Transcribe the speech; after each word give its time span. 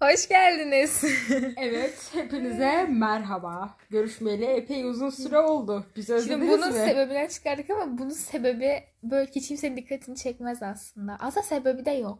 Hoş 0.00 0.28
geldiniz. 0.28 1.04
Evet, 1.56 2.10
hepinize 2.12 2.86
merhaba. 2.90 3.76
Görüşmeyeli 3.90 4.44
epey 4.44 4.84
uzun 4.84 5.10
süre 5.10 5.38
oldu. 5.38 5.86
Biz 5.96 6.10
özlediniz 6.10 6.40
Şimdi 6.50 6.58
bunun 6.62 6.68
mi? 6.68 6.88
sebebinden 6.88 7.26
çıkardık 7.26 7.70
ama 7.70 7.98
bunun 7.98 8.10
sebebi 8.10 8.82
böyle 9.02 9.30
hiç 9.30 9.48
kimsenin 9.48 9.76
dikkatini 9.76 10.16
çekmez 10.16 10.62
aslında. 10.62 11.16
Aslında 11.20 11.46
sebebi 11.46 11.84
de 11.84 11.90
yok. 11.90 12.18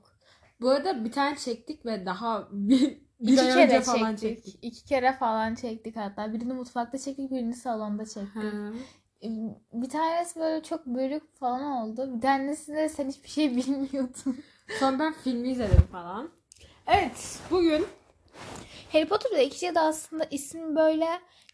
Bu 0.61 0.71
arada 0.71 1.05
bir 1.05 1.13
tane 1.13 1.37
çektik 1.37 1.87
ve 1.87 2.07
daha 2.07 2.49
bir, 2.53 2.99
bir 3.21 3.33
İki 3.33 3.41
ay 3.43 3.53
kere 3.53 3.65
önce 3.65 3.81
falan 3.81 4.17
çektik. 4.17 4.59
İki 4.63 4.85
kere 4.85 5.13
falan 5.13 5.55
çektik 5.55 5.97
hatta. 5.97 6.33
Birini 6.33 6.53
mutfakta 6.53 6.99
çektik, 6.99 7.31
birini 7.31 7.55
salonda 7.55 8.05
çektik. 8.07 8.35
Ha. 8.35 8.73
Bir 9.73 9.89
tanesi 9.89 10.41
böyle 10.41 10.63
çok 10.63 10.87
bölük 10.87 11.37
falan 11.37 11.63
oldu. 11.63 12.17
Bir 12.17 12.21
tanesi 12.21 12.73
de 12.73 12.89
sen 12.89 13.09
hiçbir 13.09 13.29
şey 13.29 13.51
bilmiyordun. 13.57 14.39
Sonra 14.81 14.99
ben 14.99 15.13
filmi 15.13 15.49
izledim 15.51 15.87
falan. 15.93 16.38
Evet, 16.91 17.39
bugün 17.51 17.87
Harry 18.93 19.09
Potter'da 19.09 19.39
ikinci 19.39 19.75
de 19.75 19.81
aslında 19.81 20.25
isim 20.25 20.77
böyle 20.77 21.07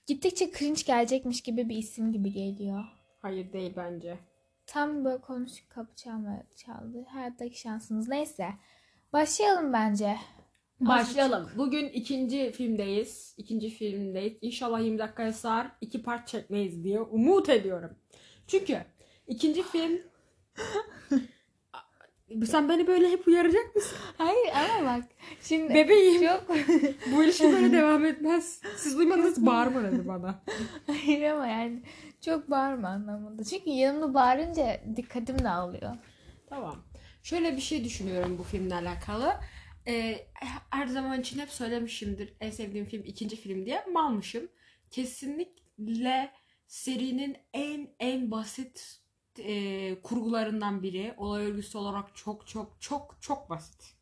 gittikçe 0.07 0.53
cringe 0.53 0.83
gelecekmiş 0.87 1.41
gibi 1.41 1.69
bir 1.69 1.77
isim 1.77 2.13
gibi 2.13 2.33
geliyor. 2.33 2.85
hayır 3.23 3.53
değil 3.53 3.73
bence. 3.77 4.19
Tam 4.67 5.05
böyle 5.05 5.21
konuştuk 5.21 5.71
kapı 5.71 5.97
çalma 5.97 6.43
çaldı. 6.57 7.05
Hayattaki 7.09 7.61
şansımız 7.61 8.09
neyse. 8.09 8.49
Başlayalım 9.13 9.73
bence. 9.73 10.17
Başlayalım. 10.81 11.51
Bugün 11.57 11.89
ikinci 11.89 12.53
filmdeyiz. 12.53 13.35
İkinci 13.39 13.71
filmdeyiz. 13.71 14.39
İnşallah 14.41 14.81
20 14.81 14.99
dakikaya 14.99 15.33
sığar. 15.33 15.71
iki 15.81 16.03
part 16.03 16.29
çekmeyiz 16.29 16.85
diye 16.85 17.01
umut 17.01 17.49
ediyorum. 17.49 17.91
Çünkü 18.47 18.79
ikinci 19.27 19.63
film... 19.63 19.99
Sen 22.47 22.69
beni 22.69 22.87
böyle 22.87 23.11
hep 23.11 23.27
uyaracak 23.29 23.77
mısın? 23.77 23.99
Hayır 24.19 24.49
ama 24.55 24.97
bak 24.99 25.05
şimdi 25.43 25.75
Bebeğim. 25.75 26.23
çok 26.23 26.49
Bu 27.13 27.25
ilişki 27.25 27.53
böyle 27.53 27.73
devam 27.79 28.05
etmez. 28.05 28.61
Siz 28.77 28.99
duymadınız 28.99 29.47
bağırma 29.47 29.83
dedi 29.83 30.09
bana. 30.09 30.43
hayır 30.87 31.23
ama 31.23 31.47
yani 31.47 31.83
çok 32.21 32.51
bağırma 32.51 32.89
anlamında. 32.89 33.45
Çünkü 33.45 33.71
yanımda 33.71 34.15
bağırınca 34.15 34.81
dikkatim 34.97 35.45
dağılıyor. 35.45 35.97
Tamam. 36.49 36.85
Şöyle 37.23 37.57
bir 37.57 37.61
şey 37.61 37.85
düşünüyorum 37.85 38.39
bu 38.39 38.43
filmle 38.43 38.75
alakalı. 38.75 39.35
Ee, 39.89 40.27
her 40.71 40.87
zaman 40.87 41.21
için 41.21 41.39
hep 41.39 41.51
söylemişimdir 41.51 42.35
en 42.41 42.51
sevdiğim 42.51 42.87
film 42.87 43.03
ikinci 43.05 43.37
film 43.37 43.67
diye. 43.67 43.85
Malmışım. 43.93 44.49
Kesinlikle 44.91 46.31
serinin 46.67 47.37
en 47.53 47.89
en 48.01 48.31
basit 48.31 49.01
e, 49.39 50.03
kurgularından 50.03 50.83
biri. 50.83 51.15
Olay 51.17 51.45
örgüsü 51.47 51.79
olarak 51.79 52.17
çok 52.17 52.47
çok 52.47 52.81
çok 52.81 53.17
çok 53.21 53.51
basit. 53.51 53.95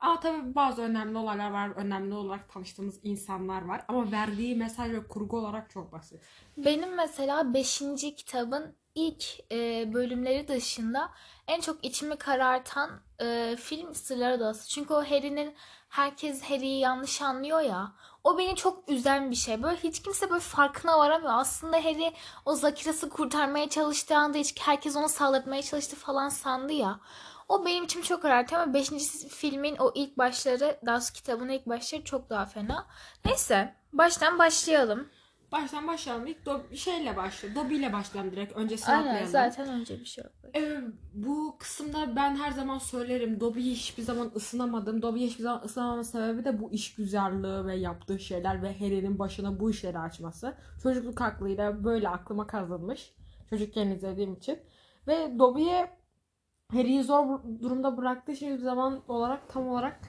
Ama 0.00 0.20
tabii 0.20 0.54
bazı 0.54 0.82
önemli 0.82 1.18
olaylar 1.18 1.50
var. 1.50 1.70
Önemli 1.70 2.14
olarak 2.14 2.52
tanıştığımız 2.52 3.00
insanlar 3.02 3.62
var. 3.62 3.84
Ama 3.88 4.12
verdiği 4.12 4.56
mesaj 4.56 4.92
ve 4.92 5.06
kurgu 5.08 5.38
olarak 5.38 5.70
çok 5.70 5.92
basit. 5.92 6.20
Benim 6.56 6.94
mesela 6.94 7.54
5. 7.54 7.82
kitabın 8.16 8.74
ilk 8.94 9.24
e, 9.52 9.90
bölümleri 9.92 10.48
dışında 10.48 11.10
en 11.46 11.60
çok 11.60 11.84
içimi 11.84 12.16
karartan 12.16 12.90
e, 13.20 13.56
film 13.56 13.94
Sırlar 13.94 14.30
Adası. 14.30 14.68
Çünkü 14.68 14.94
o 14.94 15.04
Harry'nin 15.04 15.54
herkes 15.88 16.42
Harry'i 16.42 16.78
yanlış 16.78 17.22
anlıyor 17.22 17.60
ya. 17.60 17.92
O 18.24 18.38
beni 18.38 18.56
çok 18.56 18.88
üzen 18.88 19.30
bir 19.30 19.36
şey. 19.36 19.62
Böyle 19.62 19.76
hiç 19.76 20.02
kimse 20.02 20.30
böyle 20.30 20.40
farkına 20.40 20.98
varamıyor. 20.98 21.32
Aslında 21.34 21.76
Harry 21.76 22.12
o 22.44 22.54
Zakiras'ı 22.54 23.08
kurtarmaya 23.08 23.68
çalıştığı 23.68 24.16
anda 24.16 24.38
hiç 24.38 24.60
herkes 24.60 24.96
onu 24.96 25.08
saldırtmaya 25.08 25.62
çalıştı 25.62 25.96
falan 25.96 26.28
sandı 26.28 26.72
ya. 26.72 27.00
O 27.48 27.66
benim 27.66 27.84
için 27.84 28.02
çok 28.02 28.22
karartıyor 28.22 28.60
ama 28.60 28.74
5. 28.74 28.90
filmin 29.28 29.76
o 29.76 29.92
ilk 29.94 30.18
başları, 30.18 30.80
daha 30.86 31.00
kitabın 31.14 31.48
ilk 31.48 31.66
başları 31.66 32.04
çok 32.04 32.30
daha 32.30 32.46
fena. 32.46 32.86
Neyse, 33.24 33.74
baştan 33.92 34.38
başlayalım. 34.38 35.08
Baştan 35.52 35.86
başlayalım. 35.88 36.26
İlk 36.26 36.46
Do- 36.46 36.76
şeyle 36.76 37.16
başlayalım. 37.16 37.64
Dobby 37.64 37.74
ile 37.74 37.92
başlayalım 37.92 38.32
direkt. 38.32 38.52
Öncesini 38.56 38.94
Aynen 38.94 39.06
atlayalım. 39.06 39.30
zaten 39.30 39.68
önce 39.68 40.00
bir 40.00 40.04
şey 40.04 40.24
yok. 40.24 40.32
Ee, 40.56 40.80
bu 41.14 41.56
kısımda 41.58 42.16
ben 42.16 42.36
her 42.36 42.50
zaman 42.50 42.78
söylerim. 42.78 43.40
Dobby'yi 43.40 43.74
hiçbir 43.74 44.02
zaman 44.02 44.30
ısınamadım. 44.36 45.02
Dobby'yi 45.02 45.26
hiçbir 45.26 45.42
zaman 45.42 45.62
ısınamamın 45.64 46.02
sebebi 46.02 46.44
de 46.44 46.60
bu 46.60 46.72
işgüzarlığı 46.72 47.66
ve 47.66 47.76
yaptığı 47.76 48.18
şeyler 48.18 48.62
ve 48.62 48.78
Harry'nin 48.78 49.18
başına 49.18 49.60
bu 49.60 49.70
işleri 49.70 49.98
açması. 49.98 50.54
Çocukluk 50.82 51.20
aklıyla 51.20 51.84
böyle 51.84 52.08
aklıma 52.08 52.46
kazınmış. 52.46 53.14
Çocukken 53.50 53.86
izlediğim 53.86 54.34
için. 54.34 54.58
Ve 55.06 55.38
Dobby'ye 55.38 55.90
Harry'yi 56.72 57.02
zor 57.02 57.40
durumda 57.62 57.96
bıraktığı 57.96 58.36
şey 58.36 58.48
hiçbir 58.48 58.62
zaman 58.64 59.00
olarak 59.08 59.48
tam 59.48 59.68
olarak 59.68 60.00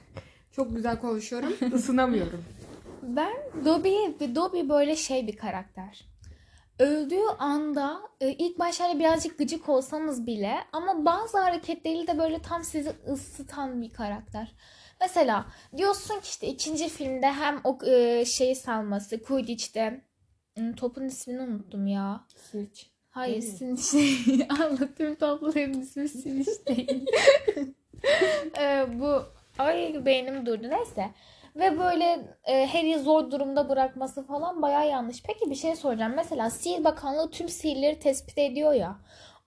çok 0.52 0.76
güzel 0.76 1.00
konuşuyorum. 1.00 1.52
Isınamıyorum. 1.74 2.44
Ben 3.02 3.32
Dobby 3.64 3.94
ve 4.20 4.34
Dobby 4.34 4.68
böyle 4.68 4.96
şey 4.96 5.26
bir 5.26 5.36
karakter. 5.36 6.04
Öldüğü 6.78 7.26
anda 7.38 8.00
e, 8.20 8.32
ilk 8.32 8.58
başlarda 8.58 8.98
birazcık 8.98 9.38
gıcık 9.38 9.68
olsanız 9.68 10.26
bile 10.26 10.54
ama 10.72 11.04
bazı 11.04 11.38
hareketleriyle 11.38 12.06
de 12.06 12.18
böyle 12.18 12.42
tam 12.42 12.64
sizi 12.64 12.92
ısıtan 13.12 13.82
bir 13.82 13.90
karakter. 13.90 14.52
Mesela 15.00 15.46
diyorsun 15.76 16.14
ki 16.14 16.28
işte 16.28 16.46
ikinci 16.46 16.88
filmde 16.88 17.26
hem 17.26 17.60
o 17.64 17.78
e, 17.86 18.24
şeyi 18.24 18.56
salması 18.56 19.22
Quidditch'te 19.22 20.02
Hmm, 20.56 20.72
topun 20.72 21.04
ismini 21.04 21.40
unuttum 21.40 21.86
ya. 21.86 22.26
Snitch. 22.36 22.82
Hayır 23.10 23.42
Sinmiş 23.42 23.92
değil. 23.92 24.46
Anlatayım 24.60 25.14
topların 25.14 25.80
ismi 25.80 26.08
Sinmiş 26.08 26.48
değil. 26.68 27.06
Ee, 28.58 28.86
bu 29.00 29.22
ay 29.58 30.06
beynim 30.06 30.46
durdu 30.46 30.70
neyse. 30.70 31.10
Ve 31.56 31.78
böyle 31.78 32.36
e, 32.44 32.66
Harry'i 32.66 32.98
zor 32.98 33.30
durumda 33.30 33.68
bırakması 33.68 34.26
falan 34.26 34.62
baya 34.62 34.84
yanlış. 34.84 35.22
Peki 35.22 35.50
bir 35.50 35.54
şey 35.54 35.76
soracağım. 35.76 36.12
Mesela 36.16 36.50
Sihir 36.50 36.84
Bakanlığı 36.84 37.30
tüm 37.30 37.48
sihirleri 37.48 37.98
tespit 37.98 38.38
ediyor 38.38 38.72
ya. 38.72 38.98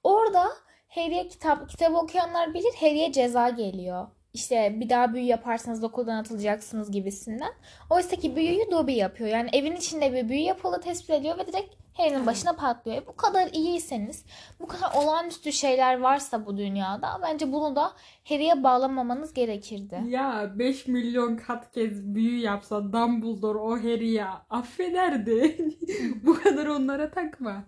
Orada 0.04 0.46
Harry'e 0.88 1.28
kitap 1.28 1.70
kitabı 1.70 1.98
okuyanlar 1.98 2.54
bilir 2.54 2.74
Harry'e 2.80 3.12
ceza 3.12 3.50
geliyor. 3.50 4.08
İşte 4.36 4.76
bir 4.80 4.90
daha 4.90 5.14
büyü 5.14 5.26
yaparsanız 5.26 5.84
okuldan 5.84 6.18
atılacaksınız 6.18 6.92
gibisinden. 6.92 7.54
Oysa 7.90 8.16
ki 8.16 8.36
büyüyü 8.36 8.72
Dobby 8.72 8.92
yapıyor. 8.92 9.30
Yani 9.30 9.50
evin 9.54 9.76
içinde 9.76 10.14
bir 10.14 10.30
büyü 10.30 10.40
yapılı 10.40 10.82
tespit 10.82 11.10
ediyor 11.10 11.38
ve 11.38 11.48
direkt 11.48 11.76
Harry'nin 11.94 12.26
başına 12.26 12.54
patlıyor. 12.54 12.98
E, 12.98 13.08
bu 13.08 13.16
kadar 13.16 13.48
iyiyseniz, 13.54 14.26
bu 14.60 14.68
kadar 14.68 14.92
olağanüstü 14.96 15.52
şeyler 15.52 16.00
varsa 16.00 16.46
bu 16.46 16.58
dünyada 16.58 17.20
bence 17.24 17.54
bunu 17.54 17.76
da 17.76 17.92
Harry'e 18.24 18.64
bağlamamanız 18.64 19.34
gerekirdi. 19.34 20.02
Ya 20.08 20.52
5 20.56 20.88
milyon 20.88 21.36
kat 21.36 21.72
kez 21.72 22.16
büyü 22.16 22.40
yapsa 22.40 22.94
Dumbledore 22.94 23.58
o 23.58 23.78
Harry'yi 23.78 24.24
affederdi. 24.50 25.58
Bu 26.24 26.42
kadar 26.42 26.66
onlara 26.66 27.12
takma. 27.12 27.64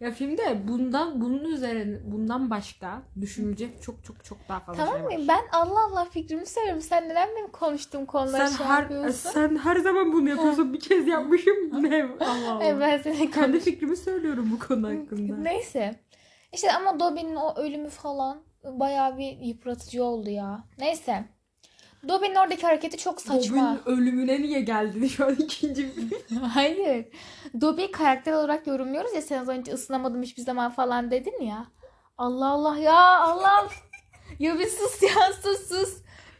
Ya 0.00 0.10
filmde 0.10 0.68
bundan 0.68 1.20
bunun 1.20 1.44
üzerine 1.44 1.98
bundan 2.12 2.50
başka 2.50 3.02
düşünülecek 3.20 3.82
çok 3.82 4.04
çok 4.04 4.24
çok 4.24 4.38
daha 4.48 4.60
fazla 4.60 4.84
Tamam 4.84 5.00
şey 5.00 5.18
var. 5.18 5.22
mı? 5.22 5.28
Ben 5.28 5.42
Allah 5.52 5.84
Allah 5.84 6.04
fikrimi 6.04 6.46
söylüyorum. 6.46 6.82
Sen 6.82 7.08
neden 7.08 7.28
benim 7.36 7.48
konuştuğum 7.52 8.06
konuları 8.06 8.48
Sen 8.48 8.56
şey 8.56 8.66
her 8.66 8.82
yapıyorsun? 8.82 9.30
sen 9.30 9.56
her 9.56 9.76
zaman 9.76 10.12
bunu 10.12 10.28
yapıyorsun. 10.28 10.72
Bir 10.72 10.80
kez 10.80 11.06
yapmışım. 11.06 11.82
Ne? 11.82 12.02
Allah 12.20 12.52
Allah. 12.52 12.64
E, 12.64 12.80
ben 12.80 12.98
seninle 12.98 13.30
Kendi 13.30 13.60
fikrimi 13.60 13.96
söylüyorum 13.96 14.48
bu 14.52 14.66
konu 14.68 14.86
hakkında. 14.88 15.36
Neyse. 15.36 15.94
İşte 16.52 16.72
ama 16.72 17.00
Dobby'nin 17.00 17.36
o 17.36 17.54
ölümü 17.56 17.88
falan 17.88 18.42
bayağı 18.64 19.18
bir 19.18 19.38
yıpratıcı 19.38 20.04
oldu 20.04 20.30
ya. 20.30 20.64
Neyse. 20.78 21.24
Dobby'nin 22.08 22.34
oradaki 22.34 22.62
hareketi 22.66 22.96
çok 22.96 23.20
saçma. 23.20 23.56
Bobby'nin 23.56 23.96
ölümüne 23.98 24.42
niye 24.42 24.60
geldin 24.60 25.06
şu 25.06 25.26
an 25.26 25.34
ikinci 25.34 25.90
Hayır. 26.52 27.06
Dobby'yi 27.60 27.90
karakter 27.90 28.32
olarak 28.32 28.66
yorumluyoruz 28.66 29.14
ya 29.14 29.22
sen 29.22 29.38
az 29.42 29.48
önce 29.48 29.72
ısınamadım 29.72 30.22
hiçbir 30.22 30.42
zaman 30.42 30.70
falan 30.70 31.10
dedin 31.10 31.42
ya. 31.42 31.66
Allah 32.18 32.48
Allah 32.48 32.78
ya 32.78 33.18
Allah. 33.20 33.68
ya 34.38 34.58
bir 34.58 34.66
sus 34.66 35.02
ya 35.02 35.32
sus 35.42 35.68
sus. 35.68 35.96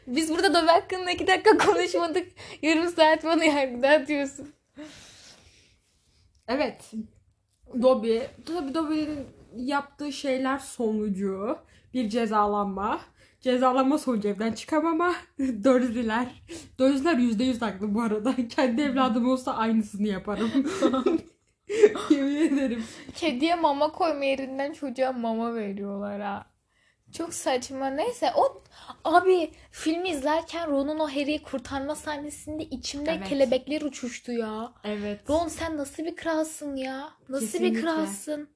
Biz 0.07 0.31
burada 0.31 0.55
Dobby 0.55 0.71
hakkında 0.71 1.11
iki 1.11 1.27
dakika 1.27 1.59
konuşmadık. 1.67 2.29
Yarım 2.63 2.89
saat 2.89 3.25
bana 3.25 3.45
yargıda 3.45 3.89
atıyorsun. 3.89 4.49
Evet. 6.49 6.91
Dobby. 7.83 8.19
Tabii 8.47 8.75
Dobby'nin 8.75 9.27
yaptığı 9.57 10.13
şeyler 10.13 10.59
sonucu 10.59 11.59
bir 11.95 12.09
cezalanma. 12.09 13.01
Cezalanma 13.45 13.99
sonucu 13.99 14.29
evden 14.29 14.53
çıkamama. 14.53 15.15
Dörzüler 16.79 17.17
yüzde 17.19 17.45
yüz 17.45 17.63
haklı 17.63 17.95
bu 17.95 18.03
arada. 18.03 18.35
Kendi 18.49 18.83
evladım 18.83 19.29
olsa 19.29 19.55
aynısını 19.55 20.07
yaparım. 20.09 20.51
Yemin 22.11 22.37
ederim. 22.37 22.85
Kediye 23.15 23.55
mama 23.55 23.93
koyma 23.93 24.25
yerinden 24.25 24.73
çocuğa 24.73 25.13
mama 25.13 25.55
veriyorlar 25.55 26.21
ha. 26.21 26.47
Çok 27.13 27.35
saçma. 27.35 27.87
Neyse 27.87 28.31
o 28.37 28.63
abi 29.05 29.51
filmi 29.71 30.09
izlerken 30.09 30.71
Ron'un 30.71 30.99
o 30.99 31.09
Harry'i 31.09 31.43
kurtarma 31.43 31.95
sahnesinde 31.95 32.65
içimde 32.65 33.11
Evet. 33.11 33.29
kelebekler 33.29 33.83
uçuştu 33.83 34.33
ya. 34.33 34.73
Evet. 34.85 35.31
Ron 35.31 35.49
sen 35.49 35.77
nasıl 35.77 36.05
bir 36.05 36.17
kralsın 36.17 36.77
ya? 36.77 37.11
Nasıl 37.29 37.47
bir 37.47 37.53
Kesinlikle. 37.53 37.81
kralsın? 37.81 38.49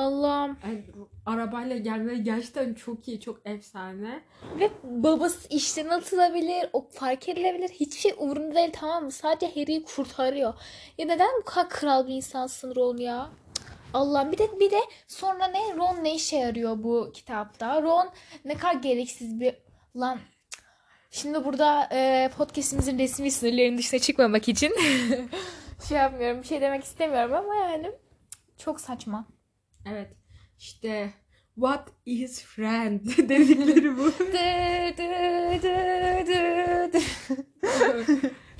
Allah'ım. 0.00 0.58
Yani 0.64 0.84
arabayla 1.26 1.76
gelmeleri 1.76 2.22
gerçekten 2.22 2.74
çok 2.74 3.08
iyi, 3.08 3.20
çok 3.20 3.46
efsane. 3.46 4.22
Ve 4.60 4.70
babası 4.84 5.48
işten 5.48 5.88
atılabilir, 5.88 6.70
o 6.72 6.88
fark 6.88 7.28
edilebilir. 7.28 7.68
Hiçbir 7.68 8.00
şey 8.00 8.14
umurunda 8.18 8.54
değil 8.54 8.70
tamam 8.72 9.04
mı? 9.04 9.12
Sadece 9.12 9.60
Harry'i 9.60 9.84
kurtarıyor. 9.84 10.54
Ya 10.98 11.06
neden 11.06 11.30
bu 11.40 11.44
kadar 11.44 11.68
kral 11.68 12.06
bir 12.06 12.14
insansın 12.14 12.74
Ron 12.74 12.96
ya? 12.96 13.30
Allah'ım 13.94 14.32
bir 14.32 14.38
de 14.38 14.60
bir 14.60 14.70
de 14.70 14.80
sonra 15.08 15.46
ne 15.46 15.76
Ron 15.76 16.04
ne 16.04 16.14
işe 16.14 16.36
yarıyor 16.36 16.82
bu 16.82 17.10
kitapta? 17.14 17.82
Ron 17.82 18.10
ne 18.44 18.54
kadar 18.54 18.74
gereksiz 18.74 19.40
bir 19.40 19.54
lan. 19.96 20.18
Şimdi 21.10 21.44
burada 21.44 21.88
e, 21.92 22.30
podcastimizin 22.38 22.98
resmi 22.98 23.30
sınırlarının 23.30 23.78
dışına 23.78 24.00
çıkmamak 24.00 24.48
için 24.48 24.72
şey 25.88 25.98
yapmıyorum, 25.98 26.42
bir 26.42 26.46
şey 26.46 26.60
demek 26.60 26.84
istemiyorum 26.84 27.34
ama 27.34 27.54
yani 27.54 27.92
çok 28.58 28.80
saçma. 28.80 29.26
Evet. 29.86 30.08
İşte 30.58 31.10
what 31.54 31.88
is 32.06 32.42
friend 32.42 33.00
dedikleri 33.28 33.98
bu. 33.98 34.12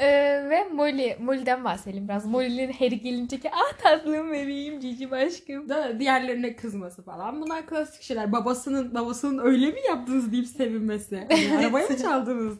Ee, 0.00 0.46
ve 0.50 0.64
Molly, 0.72 1.16
Molly'den 1.20 1.64
bahsedelim 1.64 2.08
biraz. 2.08 2.26
Molly'nin 2.26 2.72
Harry 2.72 3.00
gelinceki 3.00 3.50
ah 3.50 3.78
tatlım 3.78 4.32
bebeğim 4.32 4.80
cicim 4.80 5.12
aşkım. 5.12 5.68
da 5.68 6.00
diğerlerine 6.00 6.56
kızması 6.56 7.02
falan. 7.02 7.42
Bunlar 7.42 7.66
klasik 7.66 8.02
şeyler. 8.02 8.32
Babasının 8.32 8.94
babasının 8.94 9.44
öyle 9.44 9.66
mi 9.66 9.80
yaptınız 9.88 10.32
deyip 10.32 10.46
sevinmesi. 10.46 11.26
Yani 11.30 11.58
arabaya 11.58 11.88
mı 11.88 11.96
çaldınız. 11.96 12.58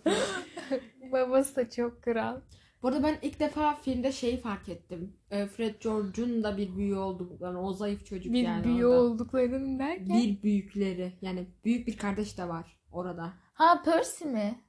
Babası 1.12 1.56
da 1.56 1.70
çok 1.70 2.02
kral. 2.02 2.40
Bu 2.82 2.88
arada 2.88 3.02
ben 3.02 3.18
ilk 3.22 3.40
defa 3.40 3.74
filmde 3.74 4.12
şeyi 4.12 4.40
fark 4.40 4.68
ettim. 4.68 5.16
Ee, 5.30 5.46
Fred 5.46 5.74
George'un 5.82 6.42
da 6.44 6.56
bir 6.56 6.76
büyüğü 6.76 6.96
olduklarını, 6.96 7.62
o 7.66 7.72
zayıf 7.72 8.06
çocuk 8.06 8.32
Bir 8.32 8.42
yani 8.42 8.64
büyü 8.64 8.86
orada. 8.86 9.00
olduklarının 9.00 9.78
derken. 9.78 10.18
Bir 10.18 10.42
büyükleri. 10.42 11.12
Yani 11.22 11.46
büyük 11.64 11.86
bir 11.86 11.96
kardeş 11.96 12.38
de 12.38 12.48
var 12.48 12.76
orada. 12.92 13.32
Ha 13.54 13.82
Percy 13.84 14.24
mi? 14.24 14.60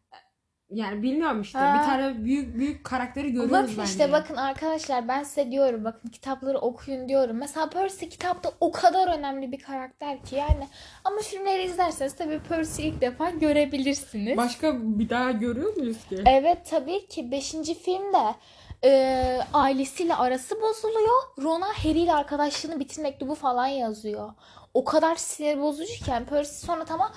Yani 0.71 1.03
bilmiyorum 1.03 1.41
işte. 1.41 1.59
Ha. 1.59 1.79
Bir 1.79 1.85
tane 1.85 2.25
büyük 2.25 2.57
büyük 2.57 2.83
karakteri 2.83 3.27
görüyoruz 3.31 3.51
Bakın 3.51 3.75
bence. 3.77 3.83
işte 3.83 4.11
bakın 4.11 4.35
arkadaşlar 4.35 5.07
ben 5.07 5.23
size 5.23 5.51
diyorum 5.51 5.83
bakın 5.83 6.09
kitapları 6.09 6.57
okuyun 6.57 7.09
diyorum. 7.09 7.37
Mesela 7.37 7.69
Percy 7.69 8.05
kitapta 8.05 8.51
o 8.59 8.71
kadar 8.71 9.17
önemli 9.17 9.51
bir 9.51 9.59
karakter 9.59 10.23
ki 10.23 10.35
yani. 10.35 10.67
Ama 11.03 11.17
filmleri 11.17 11.63
izlerseniz 11.63 12.15
tabii 12.15 12.39
Percy'yi 12.49 12.91
ilk 12.91 13.01
defa 13.01 13.29
görebilirsiniz. 13.29 14.37
Başka 14.37 14.73
bir 14.81 15.09
daha 15.09 15.31
görüyor 15.31 15.77
muyuz 15.77 16.07
ki? 16.09 16.23
Evet 16.25 16.57
tabii 16.69 17.07
ki 17.07 17.31
5. 17.31 17.51
filmde 17.85 18.35
e, 18.83 19.39
ailesiyle 19.53 20.15
arası 20.15 20.55
bozuluyor. 20.61 21.21
Ron'a 21.41 21.67
Harry 21.67 21.99
ile 21.99 22.13
arkadaşlığını 22.13 22.79
bitir 22.79 23.01
mektubu 23.01 23.35
falan 23.35 23.67
yazıyor. 23.67 24.33
O 24.73 24.83
kadar 24.83 25.15
sinir 25.15 25.61
bozucuken 25.61 26.25
Percy 26.25 26.65
sonra 26.65 26.85
tamam 26.85 27.11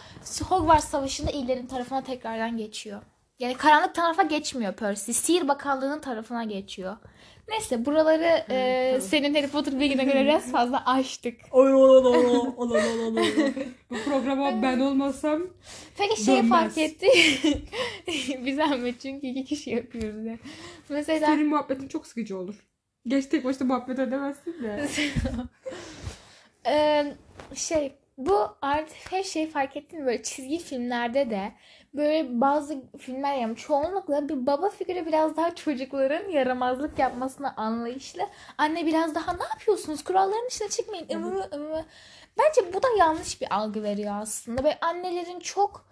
Hogwarts 0.49 0.89
Savaşı'nda 0.89 1.31
iyilerin 1.31 1.67
tarafına 1.67 2.03
tekrardan 2.03 2.57
geçiyor. 2.57 3.03
Yani 3.39 3.55
karanlık 3.55 3.95
tarafa 3.95 4.23
geçmiyor 4.23 4.73
Percy. 4.73 5.13
Sihir 5.13 5.49
Bakanlığı'nın 5.49 6.01
tarafına 6.01 6.45
geçiyor. 6.45 6.97
Neyse 7.49 7.85
buraları 7.85 8.45
e, 8.51 8.87
tamam. 8.91 9.01
senin 9.09 9.35
Harry 9.35 9.49
Potter 9.49 9.81
bilgine 9.81 10.05
göre 10.05 10.25
biraz 10.25 10.53
fazla 10.53 10.83
açtık. 10.87 11.41
Oy, 11.51 11.75
oy, 11.75 12.07
oy. 12.07 13.53
Bu 13.91 13.97
programa 14.05 14.63
ben 14.63 14.81
olmasam 14.81 15.43
Peki 15.99 16.23
şeyi 16.25 16.37
Dönmez. 16.37 16.51
fark 16.51 16.79
etti. 16.79 17.07
Bir 18.47 18.53
zahmet 18.53 19.01
çünkü 19.01 19.27
iki 19.27 19.45
kişi 19.45 19.71
yapıyoruz 19.71 20.27
ya. 20.27 20.39
Mesela 20.89 21.27
senin 21.27 21.47
muhabbetin 21.49 21.89
çok 21.89 22.07
sıkıcı 22.07 22.39
olur. 22.39 22.67
Geç 23.07 23.27
tek 23.27 23.45
başına 23.45 23.67
muhabbet 23.67 23.99
edemezsin 23.99 24.63
de. 24.63 24.89
Eee, 26.67 27.15
şey 27.55 27.93
bu 28.19 28.49
artık 28.63 28.97
her 29.13 29.23
şeyi 29.23 29.51
fark 29.51 29.77
ettin 29.77 30.01
mi? 30.01 30.07
Böyle 30.07 30.23
çizgi 30.23 30.59
filmlerde 30.59 31.31
de 31.31 31.53
böyle 31.95 32.41
bazı 32.41 32.83
filmler 32.99 33.35
yani 33.35 33.57
çoğunlukla 33.57 34.29
bir 34.29 34.47
baba 34.47 34.71
figürü 34.71 35.07
biraz 35.07 35.37
daha 35.37 35.55
çocukların 35.55 36.31
yaramazlık 36.31 36.99
yapmasına 36.99 37.55
anlayışlı. 37.57 38.23
Anne 38.59 38.87
biraz 38.87 39.15
daha 39.15 39.33
ne 39.33 39.45
yapıyorsunuz? 39.45 40.05
Kuralların 40.05 40.49
dışına 40.51 40.69
çıkmayın. 40.69 41.09
Ivı, 41.09 41.49
ıvı. 41.55 41.85
Bence 42.39 42.75
bu 42.75 42.83
da 42.83 42.87
yanlış 42.99 43.41
bir 43.41 43.55
algı 43.55 43.83
veriyor 43.83 44.15
aslında. 44.21 44.65
Böyle 44.65 44.79
annelerin 44.81 45.41
çok 45.41 45.87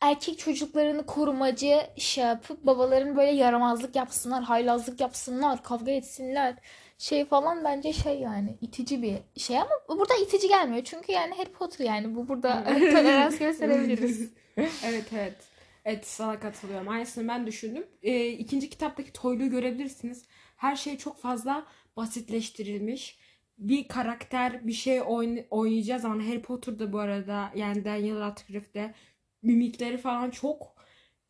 erkek 0.00 0.38
çocuklarını 0.38 1.06
korumacı 1.06 1.80
şey 1.96 2.24
yapıp 2.24 2.66
babaların 2.66 3.16
böyle 3.16 3.30
yaramazlık 3.30 3.96
yapsınlar, 3.96 4.42
haylazlık 4.42 5.00
yapsınlar, 5.00 5.62
kavga 5.62 5.90
etsinler 5.90 6.54
şey 6.98 7.24
falan 7.24 7.64
bence 7.64 7.92
şey 7.92 8.18
yani 8.18 8.56
itici 8.60 9.02
bir 9.02 9.40
şey 9.40 9.58
ama 9.58 9.70
burada 9.88 10.14
itici 10.14 10.48
gelmiyor. 10.48 10.84
Çünkü 10.84 11.12
yani 11.12 11.34
Harry 11.34 11.52
Potter 11.52 11.84
yani 11.84 12.16
bu 12.16 12.28
burada 12.28 12.64
tolerans 12.64 13.38
gösterebiliriz. 13.38 14.32
evet 14.56 15.04
evet. 15.12 15.36
Evet 15.84 16.06
sana 16.06 16.40
katılıyorum. 16.40 16.88
Aynısını 16.88 17.28
ben 17.28 17.46
düşündüm. 17.46 17.86
Ee, 18.02 18.28
ikinci 18.28 18.70
kitaptaki 18.70 19.12
toyluğu 19.12 19.50
görebilirsiniz. 19.50 20.24
Her 20.56 20.76
şey 20.76 20.98
çok 20.98 21.18
fazla 21.20 21.66
basitleştirilmiş. 21.96 23.18
Bir 23.58 23.88
karakter 23.88 24.66
bir 24.66 24.72
şey 24.72 24.98
oyn- 24.98 25.46
oynayacağı 25.50 26.00
zaman 26.00 26.20
Harry 26.20 26.42
Potter'da 26.42 26.92
bu 26.92 26.98
arada 26.98 27.52
yani 27.56 27.84
Daniel 27.84 28.20
Radcliffe'de 28.20 28.94
mimikleri 29.42 29.98
falan 29.98 30.30
çok 30.30 30.74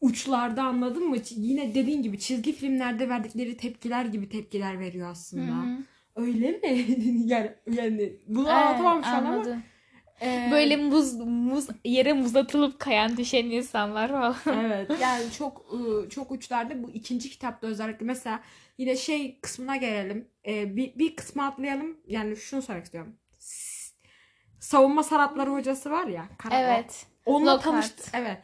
uçlarda 0.01 0.63
anladın 0.63 1.09
mı? 1.09 1.17
Yine 1.31 1.75
dediğin 1.75 2.03
gibi 2.03 2.19
çizgi 2.19 2.53
filmlerde 2.53 3.09
verdikleri 3.09 3.57
tepkiler 3.57 4.05
gibi 4.05 4.29
tepkiler 4.29 4.81
veriyor 4.81 5.11
aslında. 5.11 5.53
Hı 5.53 5.67
hı. 5.67 5.77
Öyle 6.17 6.51
mi? 6.53 6.87
yani 7.27 7.53
yani 7.71 8.13
bunu 8.29 8.51
Evet, 8.51 8.57
anlatamam 8.57 9.05
şu 9.05 9.11
an 9.11 9.25
ama. 9.25 9.63
Ee, 10.23 10.49
Böyle 10.53 10.77
muz 10.77 11.15
muz 11.21 11.67
yere 11.85 12.13
muz 12.13 12.37
atılıp 12.37 12.79
kayan 12.79 13.17
düşen 13.17 13.45
insanlar 13.45 14.09
falan. 14.09 14.37
Evet 14.65 14.91
yani 15.03 15.33
çok 15.39 15.73
ıı, 15.73 16.09
çok 16.09 16.31
uçlarda 16.31 16.83
bu 16.83 16.91
ikinci 16.91 17.31
kitapta 17.31 17.67
özellikle 17.67 18.07
mesela 18.07 18.41
yine 18.79 18.97
şey 18.97 19.41
kısmına 19.41 19.77
gelelim 19.77 20.29
Ee, 20.47 20.77
bir, 20.77 20.99
bir 20.99 21.17
kısmı 21.17 21.47
atlayalım 21.47 21.97
yani 22.07 22.37
şunu 22.37 22.63
sormak 22.63 22.85
istiyorum 22.85 23.17
savunma 24.61 25.03
sanatları 25.03 25.51
hocası 25.51 25.91
var 25.91 26.07
ya 26.07 26.29
Kara- 26.39 26.59
evet. 26.61 27.07
onunla 27.27 27.53
Lockhart. 27.55 27.65
tanıştı 27.65 28.03
evet 28.15 28.39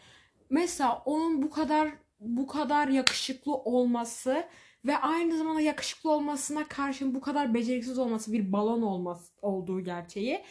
mesela 0.50 1.02
onun 1.04 1.42
bu 1.42 1.50
kadar 1.50 1.88
bu 2.20 2.46
kadar 2.46 2.88
yakışıklı 2.88 3.54
olması 3.54 4.44
ve 4.84 4.98
aynı 4.98 5.36
zamanda 5.38 5.60
yakışıklı 5.60 6.10
olmasına 6.10 6.68
karşın 6.68 7.14
bu 7.14 7.20
kadar 7.20 7.54
beceriksiz 7.54 7.98
olması 7.98 8.32
bir 8.32 8.52
balon 8.52 8.82
olması 8.82 9.32
olduğu 9.42 9.80
gerçeği 9.84 10.42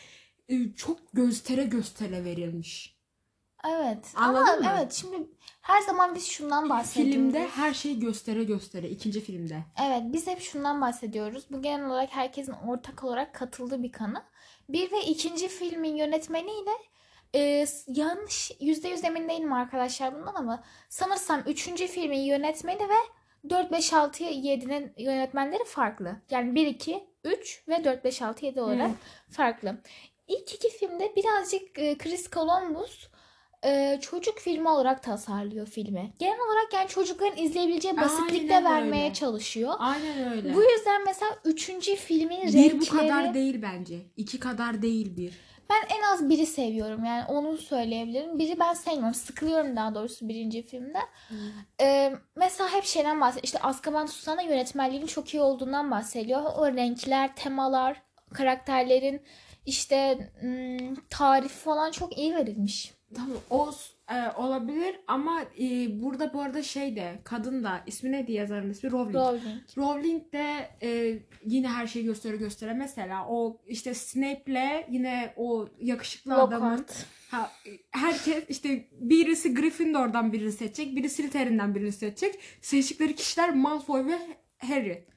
çok 0.75 0.97
göstere 1.13 1.63
göstere 1.63 2.25
verilmiş. 2.25 2.95
Evet. 3.67 4.13
Anladın 4.15 4.47
Ama 4.47 4.55
mı? 4.55 4.75
evet 4.77 4.93
şimdi 4.93 5.27
her 5.61 5.81
zaman 5.81 6.15
biz 6.15 6.27
şundan 6.27 6.69
bahsediyoruz. 6.69 7.13
Filmde 7.13 7.47
her 7.47 7.73
şeyi 7.73 7.99
göstere 7.99 8.43
göstere 8.43 8.89
ikinci 8.89 9.21
filmde. 9.21 9.63
Evet 9.85 10.01
biz 10.05 10.27
hep 10.27 10.41
şundan 10.41 10.81
bahsediyoruz. 10.81 11.45
Bu 11.51 11.61
genel 11.61 11.85
olarak 11.85 12.09
herkesin 12.15 12.51
ortak 12.51 13.03
olarak 13.03 13.33
katıldığı 13.33 13.83
bir 13.83 13.91
kanı. 13.91 14.23
Bir 14.69 14.91
ve 14.91 15.01
ikinci 15.05 15.47
filmin 15.47 15.95
yönetmeniyle 15.95 16.71
e, 17.35 17.65
yanlış 17.87 18.51
yüzde 18.59 18.87
yüz 18.87 19.03
emin 19.03 19.29
değilim 19.29 19.53
arkadaşlar 19.53 20.15
bundan 20.15 20.35
ama 20.35 20.63
sanırsam 20.89 21.43
üçüncü 21.47 21.87
filmin 21.87 22.19
yönetmeni 22.19 22.89
ve 22.89 23.15
4, 23.49 23.71
5, 23.71 23.93
6, 23.93 24.23
7'nin 24.23 24.93
yönetmenleri 24.97 25.63
farklı. 25.65 26.15
Yani 26.29 26.55
1, 26.55 26.67
2, 26.67 27.03
3 27.23 27.63
ve 27.67 27.83
4, 27.83 28.03
5, 28.03 28.21
6, 28.21 28.45
7 28.45 28.61
olarak 28.61 28.91
farklı. 29.29 29.77
İlk 30.27 30.53
iki 30.53 30.69
filmde 30.69 31.15
birazcık 31.15 31.79
e, 31.79 31.97
Chris 31.97 32.31
Columbus 32.31 33.07
e, 33.65 33.99
çocuk 34.01 34.39
filmi 34.39 34.69
olarak 34.69 35.03
tasarlıyor 35.03 35.67
filmi. 35.67 36.13
Genel 36.19 36.39
olarak 36.39 36.73
yani 36.73 36.87
çocukların 36.87 37.37
izleyebileceği 37.37 37.97
basitlikte 37.97 38.55
Aynen 38.55 38.71
vermeye 38.73 39.03
öyle. 39.03 39.13
çalışıyor. 39.13 39.73
Aynen 39.79 40.31
öyle. 40.33 40.53
Bu 40.53 40.63
yüzden 40.63 41.05
mesela 41.05 41.31
üçüncü 41.45 41.95
filmin 41.95 42.41
bir 42.41 42.53
renkleri 42.53 42.81
bu 42.81 42.85
kadar 42.97 43.33
değil 43.33 43.61
bence. 43.61 43.99
İki 44.17 44.39
kadar 44.39 44.81
değil 44.81 45.17
bir. 45.17 45.33
ben 45.69 45.97
en 45.97 46.01
az 46.13 46.29
biri 46.29 46.45
seviyorum 46.45 47.05
yani 47.05 47.25
onu 47.27 47.57
söyleyebilirim. 47.57 48.39
Biri 48.39 48.59
ben 48.59 48.73
sevmiyorum. 48.73 49.13
Sıkılıyorum 49.13 49.75
daha 49.75 49.95
doğrusu 49.95 50.29
birinci 50.29 50.67
filmde. 50.67 50.99
Ee, 51.81 52.13
mesela 52.35 52.73
hep 52.73 52.83
şeyden 52.83 53.21
bahsediyor. 53.21 53.43
İşte 53.43 53.59
Azkaban 53.59 54.07
Tutsağı'nda 54.07 54.41
yönetmenliğinin 54.41 55.07
çok 55.07 55.33
iyi 55.33 55.41
olduğundan 55.41 55.91
bahsediyor. 55.91 56.41
O 56.57 56.67
renkler, 56.67 57.35
temalar, 57.35 58.01
karakterlerin 58.35 59.21
işte 59.65 60.31
ım, 60.43 60.95
tarifi 61.09 61.55
falan 61.55 61.91
çok 61.91 62.17
iyi 62.17 62.35
verilmiş. 62.35 62.93
Tamam 63.15 63.37
o 63.49 63.71
e, 64.11 64.31
olabilir 64.37 64.95
ama 65.07 65.41
e, 65.59 66.01
burada 66.03 66.33
bu 66.33 66.41
arada 66.41 66.63
şey 66.63 66.95
de 66.95 67.19
kadın 67.23 67.63
da 67.63 67.81
ismi 67.85 68.11
neydi 68.11 68.31
yazarın 68.31 68.69
ismi 68.69 68.91
Rowling. 68.91 69.15
Rowling. 69.15 69.61
Rowling 69.77 70.33
de 70.33 70.69
e, 70.81 71.19
yine 71.45 71.67
her 71.67 71.87
şeyi 71.87 72.05
göstere 72.05 72.37
göstere 72.37 72.73
mesela 72.73 73.27
o 73.29 73.61
işte 73.67 73.93
Snape'le 73.93 74.85
yine 74.89 75.33
o 75.35 75.67
yakışıklı 75.79 76.35
adamın 76.35 76.71
Lockhart. 76.71 77.05
ha, 77.31 77.51
herkes 77.91 78.43
işte 78.49 78.87
birisi 78.91 79.53
Gryffindor'dan 79.53 80.33
birini 80.33 80.51
seçecek, 80.51 80.95
biri 80.95 81.09
Slytherin'den 81.09 81.75
birini 81.75 81.91
seçecek. 81.91 82.39
Seçtikleri 82.61 83.15
kişiler 83.15 83.53
Malfoy 83.53 84.05
ve 84.05 84.17
Harry. 84.57 85.07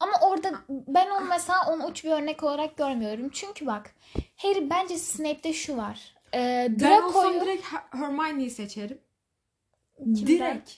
Ama 0.00 0.12
orada 0.22 0.52
ben 0.68 1.10
onu 1.10 1.24
mesela 1.24 1.58
onu 1.72 1.86
uç 1.86 2.04
bir 2.04 2.10
örnek 2.10 2.42
olarak 2.42 2.76
görmüyorum. 2.76 3.30
Çünkü 3.32 3.66
bak 3.66 3.94
Harry 4.36 4.70
bence 4.70 4.98
Snape'de 4.98 5.52
şu 5.52 5.76
var. 5.76 6.14
Ee, 6.34 6.66
Ben 6.80 7.02
olsam 7.02 7.22
Draco'yu 7.24 7.40
direkt 7.40 7.64
Her- 7.66 8.00
Hermione'yi 8.00 8.50
seçerim. 8.50 9.00
Kimden? 9.98 10.26
Direkt. 10.26 10.70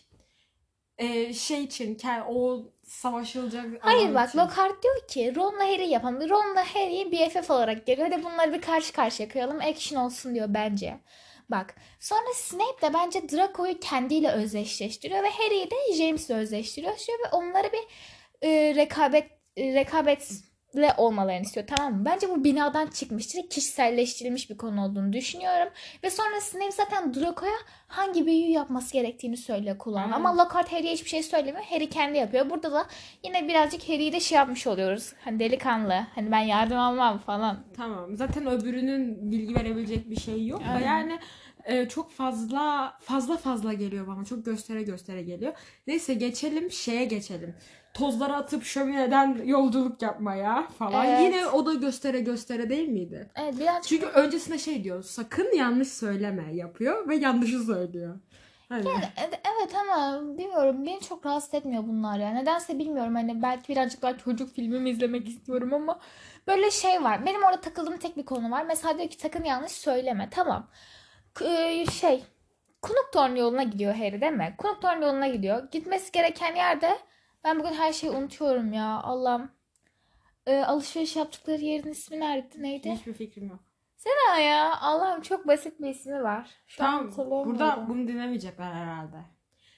Ee, 0.99 1.33
şey 1.35 1.65
için 1.65 1.95
ke- 1.95 2.25
o 2.29 2.62
savaşılacak 2.85 3.67
Hayır 3.81 4.03
alan 4.05 4.15
bak 4.15 4.29
için. 4.29 4.39
Lockhart 4.39 4.83
diyor 4.83 5.09
ki 5.09 5.37
Ron'la 5.37 5.65
Harry 5.65 5.89
yapalım. 5.89 6.31
Ron'la 6.31 6.75
Harry'i 6.75 7.12
BFF 7.12 7.50
olarak 7.50 7.87
geliyor. 7.87 8.11
Hadi 8.11 8.25
bunları 8.25 8.53
bir 8.53 8.61
karşı 8.61 8.93
karşıya 8.93 9.29
koyalım. 9.29 9.61
Action 9.61 10.05
olsun 10.05 10.35
diyor 10.35 10.47
bence. 10.50 11.00
Bak 11.50 11.75
sonra 12.00 12.35
Snape 12.35 12.83
de 12.89 12.95
bence 12.95 13.29
Draco'yu 13.29 13.81
kendiyle 13.81 14.33
özdeşleştiriyor 14.33 15.23
ve 15.23 15.31
Harry'i 15.31 15.71
de 15.71 15.93
James'le 15.95 16.31
özdeştiriyor 16.31 16.93
ve 16.93 17.29
onları 17.33 17.73
bir 17.73 17.81
e, 18.42 18.75
rekabet 18.75 19.30
e, 19.56 19.75
rekabetle 19.75 20.94
olmalarını 20.97 21.42
istiyor 21.42 21.66
tamam 21.76 21.94
mı? 21.94 22.04
Bence 22.04 22.28
bu 22.28 22.44
binadan 22.44 22.87
çıkmıştır. 22.87 23.49
Kişiselleştirilmiş 23.49 24.50
bir 24.50 24.56
konu 24.56 24.85
olduğunu 24.85 25.12
düşünüyorum. 25.12 25.73
Ve 26.04 26.11
sonra 26.11 26.40
Snape 26.40 26.70
zaten 26.70 27.14
Draco'ya 27.14 27.52
hangi 27.87 28.26
büyüyü 28.26 28.50
yapması 28.50 28.92
gerektiğini 28.92 29.37
söylüyor 29.37 29.78
kulağına. 29.78 30.04
Evet. 30.06 30.16
Ama 30.16 30.37
Lockhart 30.37 30.73
Harry'e 30.73 30.92
hiçbir 30.92 31.09
şey 31.09 31.23
söylemiyor. 31.23 31.64
Harry 31.64 31.88
kendi 31.88 32.18
yapıyor. 32.18 32.50
Burada 32.50 32.73
da 32.73 32.87
yine 33.25 33.49
birazcık 33.49 33.88
Harry'i 33.88 34.12
de 34.12 34.20
şey 34.20 34.37
yapmış 34.37 34.66
oluyoruz. 34.66 35.12
Hani 35.25 35.38
delikanlı. 35.38 36.06
Hani 36.14 36.32
ben 36.32 36.40
yardım 36.40 36.78
almam 36.78 37.18
falan. 37.18 37.64
Tamam. 37.76 38.16
Zaten 38.16 38.47
öbürünün 38.47 39.30
bilgi 39.30 39.54
verebilecek 39.54 40.11
bir 40.11 40.20
şey 40.20 40.47
yok. 40.47 40.61
da 40.61 40.64
Aynen. 40.64 40.87
Yani 40.87 41.18
e, 41.64 41.88
çok 41.88 42.11
fazla 42.12 42.94
fazla 43.00 43.37
fazla 43.37 43.73
geliyor 43.73 44.06
bana. 44.06 44.25
Çok 44.25 44.44
göstere 44.44 44.82
göstere 44.82 45.23
geliyor. 45.23 45.52
Neyse 45.87 46.14
geçelim 46.14 46.70
şeye 46.70 47.04
geçelim. 47.04 47.54
Tozları 47.94 48.35
atıp 48.37 48.64
şömineden 48.64 49.40
yolculuk 49.44 50.02
yapmaya 50.02 50.66
falan. 50.78 51.06
Evet. 51.06 51.20
Yine 51.20 51.47
o 51.47 51.66
da 51.66 51.75
göstere 51.75 52.20
göstere 52.20 52.70
değil 52.70 52.88
miydi? 52.88 53.30
Evet 53.37 53.59
birazcık 53.61 53.85
Çünkü 53.88 54.06
öncesinde 54.06 54.59
şey 54.59 54.85
diyor. 54.85 55.02
Sakın 55.02 55.56
yanlış 55.56 55.88
söyleme 55.88 56.54
yapıyor 56.54 57.09
ve 57.09 57.16
yanlışı 57.16 57.59
söylüyor. 57.59 58.20
Hani. 58.68 58.88
Evet, 59.18 59.40
evet 59.54 59.75
ama 59.75 60.20
bilmiyorum 60.38 60.87
beni 60.87 61.00
çok 61.00 61.26
rahatsız 61.26 61.54
etmiyor 61.54 61.82
bunlar 61.82 62.18
ya. 62.18 62.30
Nedense 62.30 62.78
bilmiyorum 62.78 63.14
hani 63.14 63.42
belki 63.42 63.68
birazcık 63.68 64.02
daha 64.02 64.18
çocuk 64.18 64.54
filmi 64.54 64.80
mi 64.80 64.90
izlemek 64.90 65.28
istiyorum 65.28 65.75
ama 65.75 65.99
böyle 66.47 66.70
şey 66.70 67.02
var. 67.02 67.26
Benim 67.26 67.42
orada 67.42 67.61
takıldığım 67.61 67.99
tek 67.99 68.16
bir 68.16 68.25
konu 68.25 68.50
var. 68.50 68.64
Mesela 68.64 68.99
diyor 68.99 69.09
ki 69.11 69.16
sakın 69.20 69.44
yanlış 69.44 69.73
söyleme. 69.73 70.28
Tamam. 70.30 70.66
K- 71.35 71.44
e, 71.44 71.87
şey 71.87 72.25
Kunuktorn 72.82 73.37
yoluna 73.37 73.62
gidiyor 73.62 73.94
Harry 73.94 74.20
değil 74.20 74.32
mi? 74.32 74.54
Kunuktorn 74.59 75.02
yoluna 75.02 75.28
gidiyor. 75.28 75.70
Gitmesi 75.70 76.12
gereken 76.12 76.54
yerde 76.56 76.99
ben 77.44 77.61
bugün 77.61 77.73
her 77.73 77.92
şeyi 77.92 78.12
unutuyorum 78.12 78.73
ya. 78.73 79.00
Allah'ım. 79.02 79.50
E, 80.47 80.56
alışveriş 80.56 81.16
yaptıkları 81.16 81.61
yerin 81.61 81.90
ismi 81.90 82.20
nerede? 82.20 82.62
Neydi? 82.62 82.90
Hiçbir 82.90 83.12
fikrim 83.12 83.49
yok. 83.49 83.61
Sena 83.97 84.38
ya. 84.38 84.80
Allah'ım 84.80 85.20
çok 85.23 85.47
basit 85.47 85.80
bir 85.80 85.88
ismi 85.88 86.23
var. 86.23 86.50
Şu 86.66 86.78
Tamam. 86.78 87.12
Burada 87.16 87.87
bunu 87.88 88.09
dinlemeyecekler 88.09 88.73
herhalde. 88.73 89.16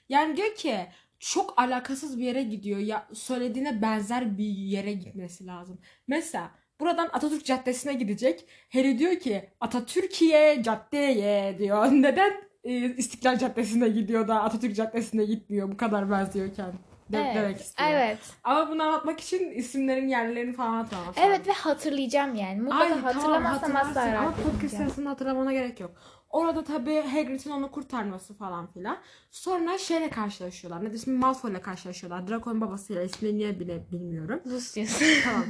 Yani 0.08 0.36
diyor 0.36 0.54
ki 0.54 0.76
çok 1.18 1.58
alakasız 1.60 2.18
bir 2.18 2.24
yere 2.24 2.42
gidiyor. 2.42 2.78
Ya 2.78 3.08
söylediğine 3.12 3.82
benzer 3.82 4.38
bir 4.38 4.44
yere 4.44 4.92
gitmesi 4.92 5.46
lazım. 5.46 5.80
Mesela 6.06 6.50
buradan 6.80 7.08
Atatürk 7.12 7.44
Caddesi'ne 7.44 7.94
gidecek. 7.94 8.48
Harry 8.72 8.98
diyor 8.98 9.18
ki 9.18 9.50
Atatürkiye 9.60 10.62
caddeye 10.62 11.58
diyor. 11.58 11.86
Neden 11.92 12.32
e, 12.64 12.94
İstiklal 12.96 13.38
Caddesi'ne 13.38 13.88
gidiyor 13.88 14.28
da 14.28 14.42
Atatürk 14.42 14.76
Caddesi'ne 14.76 15.24
gitmiyor 15.24 15.72
bu 15.72 15.76
kadar 15.76 16.10
benziyorken? 16.10 16.72
De- 17.12 17.18
Evet. 17.18 17.34
demek 17.34 17.60
istiyor. 17.60 17.88
Evet. 17.90 18.18
Ama 18.44 18.70
bunu 18.70 18.82
anlatmak 18.82 19.20
için 19.20 19.50
isimlerin 19.50 20.08
yerlerini 20.08 20.52
falan 20.52 20.74
hatırlamak 20.74 21.18
Evet 21.18 21.46
ve 21.46 21.52
hatırlayacağım 21.52 22.34
yani. 22.34 22.60
Mutlaka 22.60 22.84
Ay, 22.84 22.88
tamam, 22.90 23.04
hatırlamazsam 23.04 23.76
asla 23.76 23.88
hatırlarsın. 23.88 24.14
Ama 24.16 24.34
podcast 24.34 24.76
sırasında 24.76 25.10
hatırlamana 25.10 25.52
gerek 25.52 25.80
yok. 25.80 25.90
Orada 26.30 26.64
tabii 26.64 27.00
Hagrid'in 27.00 27.50
onu 27.50 27.70
kurtarması 27.70 28.34
falan 28.34 28.66
filan. 28.72 28.98
Sonra 29.30 29.78
şeyle 29.78 30.10
karşılaşıyorlar. 30.10 30.84
Ne 30.84 30.94
ismi 30.94 31.18
Malfoy'la 31.18 31.60
karşılaşıyorlar. 31.60 32.28
Draco'nun 32.28 32.60
babasıyla 32.60 33.02
ismini 33.02 33.38
niye 33.38 33.60
bile 33.60 33.90
bilmiyorum. 33.92 34.40
Lucius. 34.46 35.22
tamam. 35.24 35.44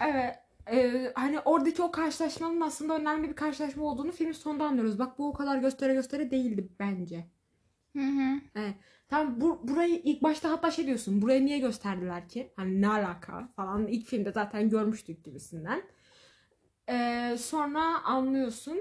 Evet. 0.00 0.34
e, 0.72 1.12
hani 1.14 1.40
oradaki 1.40 1.82
o 1.82 1.90
karşılaşmanın 1.90 2.60
aslında 2.60 2.94
önemli 2.96 3.28
bir 3.28 3.36
karşılaşma 3.36 3.84
olduğunu 3.84 4.12
filmin 4.12 4.32
sonunda 4.32 4.64
anlıyoruz. 4.64 4.98
Bak 4.98 5.18
bu 5.18 5.28
o 5.28 5.32
kadar 5.32 5.56
göstere 5.58 5.94
göstere 5.94 6.30
değildi 6.30 6.68
bence. 6.80 7.26
Hı 7.96 8.02
hı. 8.02 8.40
Evet. 8.54 8.74
Tamam 9.14 9.40
bu, 9.40 9.68
burayı 9.68 10.00
ilk 10.04 10.22
başta 10.22 10.50
hatta 10.50 10.70
şey 10.70 10.86
diyorsun. 10.86 11.22
Burayı 11.22 11.46
niye 11.46 11.58
gösterdiler 11.58 12.28
ki? 12.28 12.52
Hani 12.56 12.82
ne 12.82 12.88
alaka 12.88 13.48
falan. 13.56 13.86
İlk 13.86 14.06
filmde 14.06 14.32
zaten 14.32 14.70
görmüştük 14.70 15.24
gibisinden. 15.24 15.82
Ee, 16.88 17.36
sonra 17.38 18.04
anlıyorsun. 18.04 18.78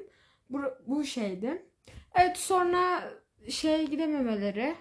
Bu, 0.49 0.61
bu 0.87 1.03
şeydi. 1.03 1.65
Evet 2.15 2.37
sonra 2.37 3.11
şey 3.49 3.87
gidememeleri. 3.87 4.75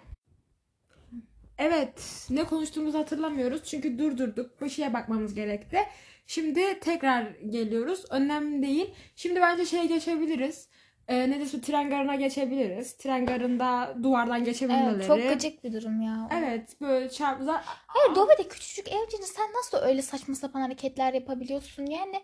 Evet 1.59 2.26
ne 2.30 2.44
konuştuğumuzu 2.44 2.99
hatırlamıyoruz. 2.99 3.64
Çünkü 3.64 3.99
durdurduk. 3.99 4.61
Bir 4.61 4.68
şeye 4.68 4.92
bakmamız 4.92 5.35
gerekti. 5.35 5.78
Şimdi 6.26 6.80
tekrar 6.80 7.23
geliyoruz. 7.30 8.04
Önemli 8.11 8.62
değil. 8.62 8.94
Şimdi 9.16 9.40
bence 9.40 9.66
şeye 9.66 9.87
geçebiliriz. 9.87 10.68
Ee, 11.12 11.31
ne 11.31 11.40
desem 11.40 11.61
tren 11.61 11.90
garına 11.90 12.14
geçebiliriz. 12.14 12.97
Tren 12.97 13.26
garında 13.26 13.95
duvardan 14.02 14.45
geçebilmeleri. 14.45 14.95
Evet, 14.95 15.07
çok 15.07 15.28
gıcık 15.28 15.64
bir 15.64 15.73
durum 15.73 16.00
ya. 16.00 16.28
Evet 16.33 16.81
böyle 16.81 17.11
çarpıza 17.11 17.62
Hayır 17.87 18.16
Dobby'de 18.16 18.49
küçücük 18.49 18.88
evcini 18.88 19.26
sen 19.26 19.50
nasıl 19.57 19.78
öyle 19.78 20.02
saçma 20.02 20.35
sapan 20.35 20.61
hareketler 20.61 21.14
yapabiliyorsun? 21.14 21.87
Yani 21.87 22.23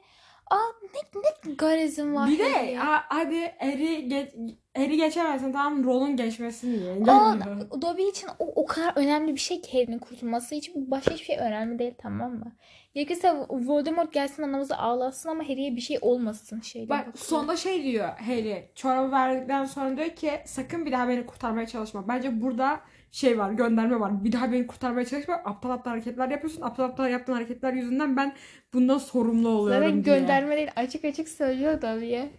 aa 0.50 0.56
ne, 0.94 1.20
ne 1.48 1.54
garezin 1.54 2.14
var. 2.14 2.28
bir 2.28 2.38
de 2.38 2.74
ha- 2.76 3.04
hadi 3.08 3.54
eri 3.58 4.08
geç, 4.08 4.30
eri 4.74 4.96
geçemezsin 4.96 5.52
tamam 5.52 5.84
Ron'un 5.84 6.16
geçmesini 6.16 6.80
diye. 6.80 7.12
Aa. 7.12 7.36
Dobby 7.82 8.02
için 8.02 8.28
o, 8.38 8.46
o 8.62 8.66
kadar 8.66 8.92
önemli 8.96 9.34
bir 9.34 9.40
şey 9.40 9.60
ki 9.60 9.72
Harry'nin 9.78 9.98
kurtulması 9.98 10.54
için 10.54 10.90
başka 10.90 11.10
hiçbir 11.10 11.24
şey 11.24 11.38
önemli 11.38 11.78
değil 11.78 11.94
tamam 11.98 12.32
mı? 12.32 12.56
Gerekirse 12.94 13.32
Voldemort 13.50 14.12
gelsin 14.12 14.42
anamızı 14.42 14.76
ağlasın 14.76 15.28
ama 15.28 15.44
Harry'e 15.44 15.76
bir 15.76 15.80
şey 15.80 15.98
olmasın 16.00 16.60
şeyde. 16.60 16.88
Bak 16.88 17.06
sonda 17.16 17.56
şey 17.56 17.82
diyor 17.84 18.08
Harry 18.08 18.70
çorabı 18.74 19.12
verdikten 19.12 19.64
sonra 19.64 19.96
diyor 19.96 20.08
ki 20.08 20.30
sakın 20.44 20.86
bir 20.86 20.92
daha 20.92 21.08
beni 21.08 21.26
kurtarmaya 21.26 21.66
çalışma. 21.66 22.08
Bence 22.08 22.40
burada 22.40 22.80
şey 23.12 23.38
var 23.38 23.52
gönderme 23.52 24.00
var. 24.00 24.24
Bir 24.24 24.32
daha 24.32 24.52
beni 24.52 24.66
kurtarmaya 24.66 25.04
çalışma. 25.06 25.34
Aptal 25.34 25.70
aptal 25.70 25.90
hareketler 25.90 26.28
yapıyorsun. 26.28 26.62
Aptal 26.62 26.84
aptal 26.84 27.10
yaptığın 27.10 27.32
hareketler 27.32 27.72
yüzünden 27.72 28.16
ben 28.16 28.34
bundan 28.74 28.98
sorumlu 28.98 29.48
oluyorum 29.48 29.84
Zaten 29.84 30.04
diye. 30.04 30.18
gönderme 30.18 30.56
değil 30.56 30.70
açık 30.76 31.04
açık 31.04 31.28
söylüyor 31.28 31.82
Dobby'ye. 31.82 32.30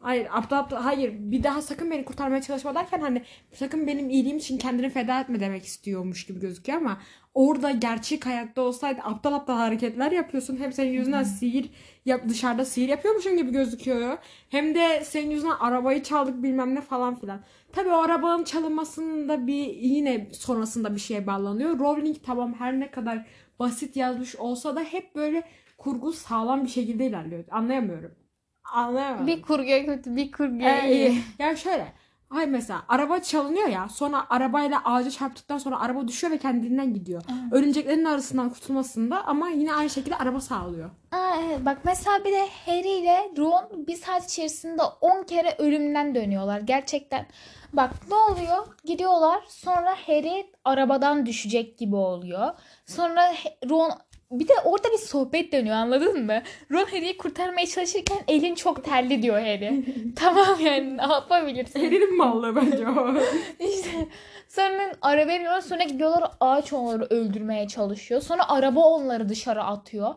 Hayır 0.00 0.28
aptal 0.32 0.58
aptal 0.58 0.76
hayır 0.76 1.14
bir 1.18 1.42
daha 1.42 1.62
sakın 1.62 1.90
beni 1.90 2.04
kurtarmaya 2.04 2.42
çalışma 2.42 2.74
derken 2.74 3.00
hani 3.00 3.22
sakın 3.52 3.86
benim 3.86 4.10
iyiliğim 4.10 4.36
için 4.36 4.58
kendini 4.58 4.90
feda 4.90 5.20
etme 5.20 5.40
demek 5.40 5.64
istiyormuş 5.64 6.26
gibi 6.26 6.40
gözüküyor 6.40 6.78
ama 6.78 7.00
orada 7.34 7.70
gerçek 7.70 8.26
hayatta 8.26 8.62
olsaydı 8.62 9.00
aptal 9.04 9.32
aptal 9.32 9.56
hareketler 9.56 10.12
yapıyorsun 10.12 10.56
hem 10.56 10.72
senin 10.72 10.92
yüzünden 10.92 11.22
sihir 11.22 11.70
yap 12.04 12.20
dışarıda 12.28 12.64
sihir 12.64 12.88
yapıyormuşsun 12.88 13.36
gibi 13.36 13.50
gözüküyor 13.52 14.18
hem 14.48 14.74
de 14.74 15.04
senin 15.04 15.30
yüzünden 15.30 15.56
arabayı 15.60 16.02
çaldık 16.02 16.42
bilmem 16.42 16.74
ne 16.74 16.80
falan 16.80 17.14
filan. 17.14 17.40
Tabii 17.72 17.88
o 17.88 17.96
arabanın 18.02 18.44
çalınmasında 18.44 19.46
bir 19.46 19.66
yine 19.74 20.28
sonrasında 20.32 20.94
bir 20.94 21.00
şeye 21.00 21.26
bağlanıyor. 21.26 21.78
Rowling 21.78 22.16
tamam 22.26 22.54
her 22.54 22.80
ne 22.80 22.90
kadar 22.90 23.26
basit 23.58 23.96
yazmış 23.96 24.36
olsa 24.36 24.76
da 24.76 24.80
hep 24.80 25.14
böyle 25.14 25.42
kurgu 25.78 26.12
sağlam 26.12 26.64
bir 26.64 26.68
şekilde 26.68 27.06
ilerliyor. 27.06 27.44
Anlayamıyorum. 27.50 28.25
Anlayamıyorum. 28.72 29.26
Bir 29.26 29.42
kurguya 29.42 29.86
kötü 29.86 30.16
bir 30.16 30.32
kurguya 30.32 30.76
Ee, 30.86 30.92
iyi. 30.92 31.22
yani 31.38 31.58
şöyle. 31.58 31.92
Hay 32.28 32.46
mesela 32.46 32.82
araba 32.88 33.18
çalınıyor 33.20 33.68
ya 33.68 33.88
sonra 33.88 34.26
arabayla 34.30 34.80
ağaca 34.84 35.10
çarptıktan 35.10 35.58
sonra 35.58 35.80
araba 35.80 36.08
düşüyor 36.08 36.32
ve 36.32 36.38
kendinden 36.38 36.94
gidiyor. 36.94 37.22
Örümceklerin 37.52 38.04
arasından 38.04 38.50
kurtulmasında 38.50 39.24
ama 39.26 39.48
yine 39.48 39.74
aynı 39.74 39.90
şekilde 39.90 40.16
araba 40.16 40.40
sağlıyor. 40.40 40.90
Aa, 41.12 41.36
evet. 41.46 41.58
Bak 41.66 41.78
mesela 41.84 42.24
bir 42.24 42.32
de 42.32 42.46
Harry 42.66 42.88
ile 42.88 43.30
Ron 43.38 43.86
bir 43.86 43.94
saat 43.96 44.24
içerisinde 44.32 44.82
10 45.00 45.22
kere 45.22 45.54
ölümden 45.58 46.14
dönüyorlar. 46.14 46.60
Gerçekten. 46.60 47.26
Bak 47.72 47.90
ne 48.08 48.14
oluyor? 48.14 48.66
Gidiyorlar 48.84 49.40
sonra 49.48 49.94
Harry 50.06 50.50
arabadan 50.64 51.26
düşecek 51.26 51.78
gibi 51.78 51.96
oluyor. 51.96 52.50
Sonra 52.86 53.32
Ron 53.70 53.90
bir 54.30 54.48
de 54.48 54.52
orada 54.64 54.92
bir 54.92 54.98
sohbet 54.98 55.52
dönüyor 55.52 55.76
anladın 55.76 56.24
mı? 56.24 56.42
Ron 56.72 56.84
Harry'i 56.84 57.16
kurtarmaya 57.16 57.66
çalışırken 57.66 58.18
elin 58.28 58.54
çok 58.54 58.84
terli 58.84 59.22
diyor 59.22 59.40
Harry. 59.40 59.84
tamam 60.16 60.60
yani 60.60 60.96
ne 60.96 61.02
yapabilirsin? 61.02 61.84
Harry'nin 61.84 62.16
mallığı 62.16 62.56
bence 62.56 62.88
o. 62.88 63.14
İşte 63.60 64.08
sonra 64.48 64.92
araba 65.02 65.28
biniyorlar 65.28 65.60
sonra 65.60 65.82
gidiyorlar 65.84 66.30
ağaç 66.40 66.72
onları 66.72 67.06
öldürmeye 67.10 67.68
çalışıyor. 67.68 68.20
Sonra 68.20 68.48
araba 68.48 68.80
onları 68.80 69.28
dışarı 69.28 69.62
atıyor. 69.62 70.14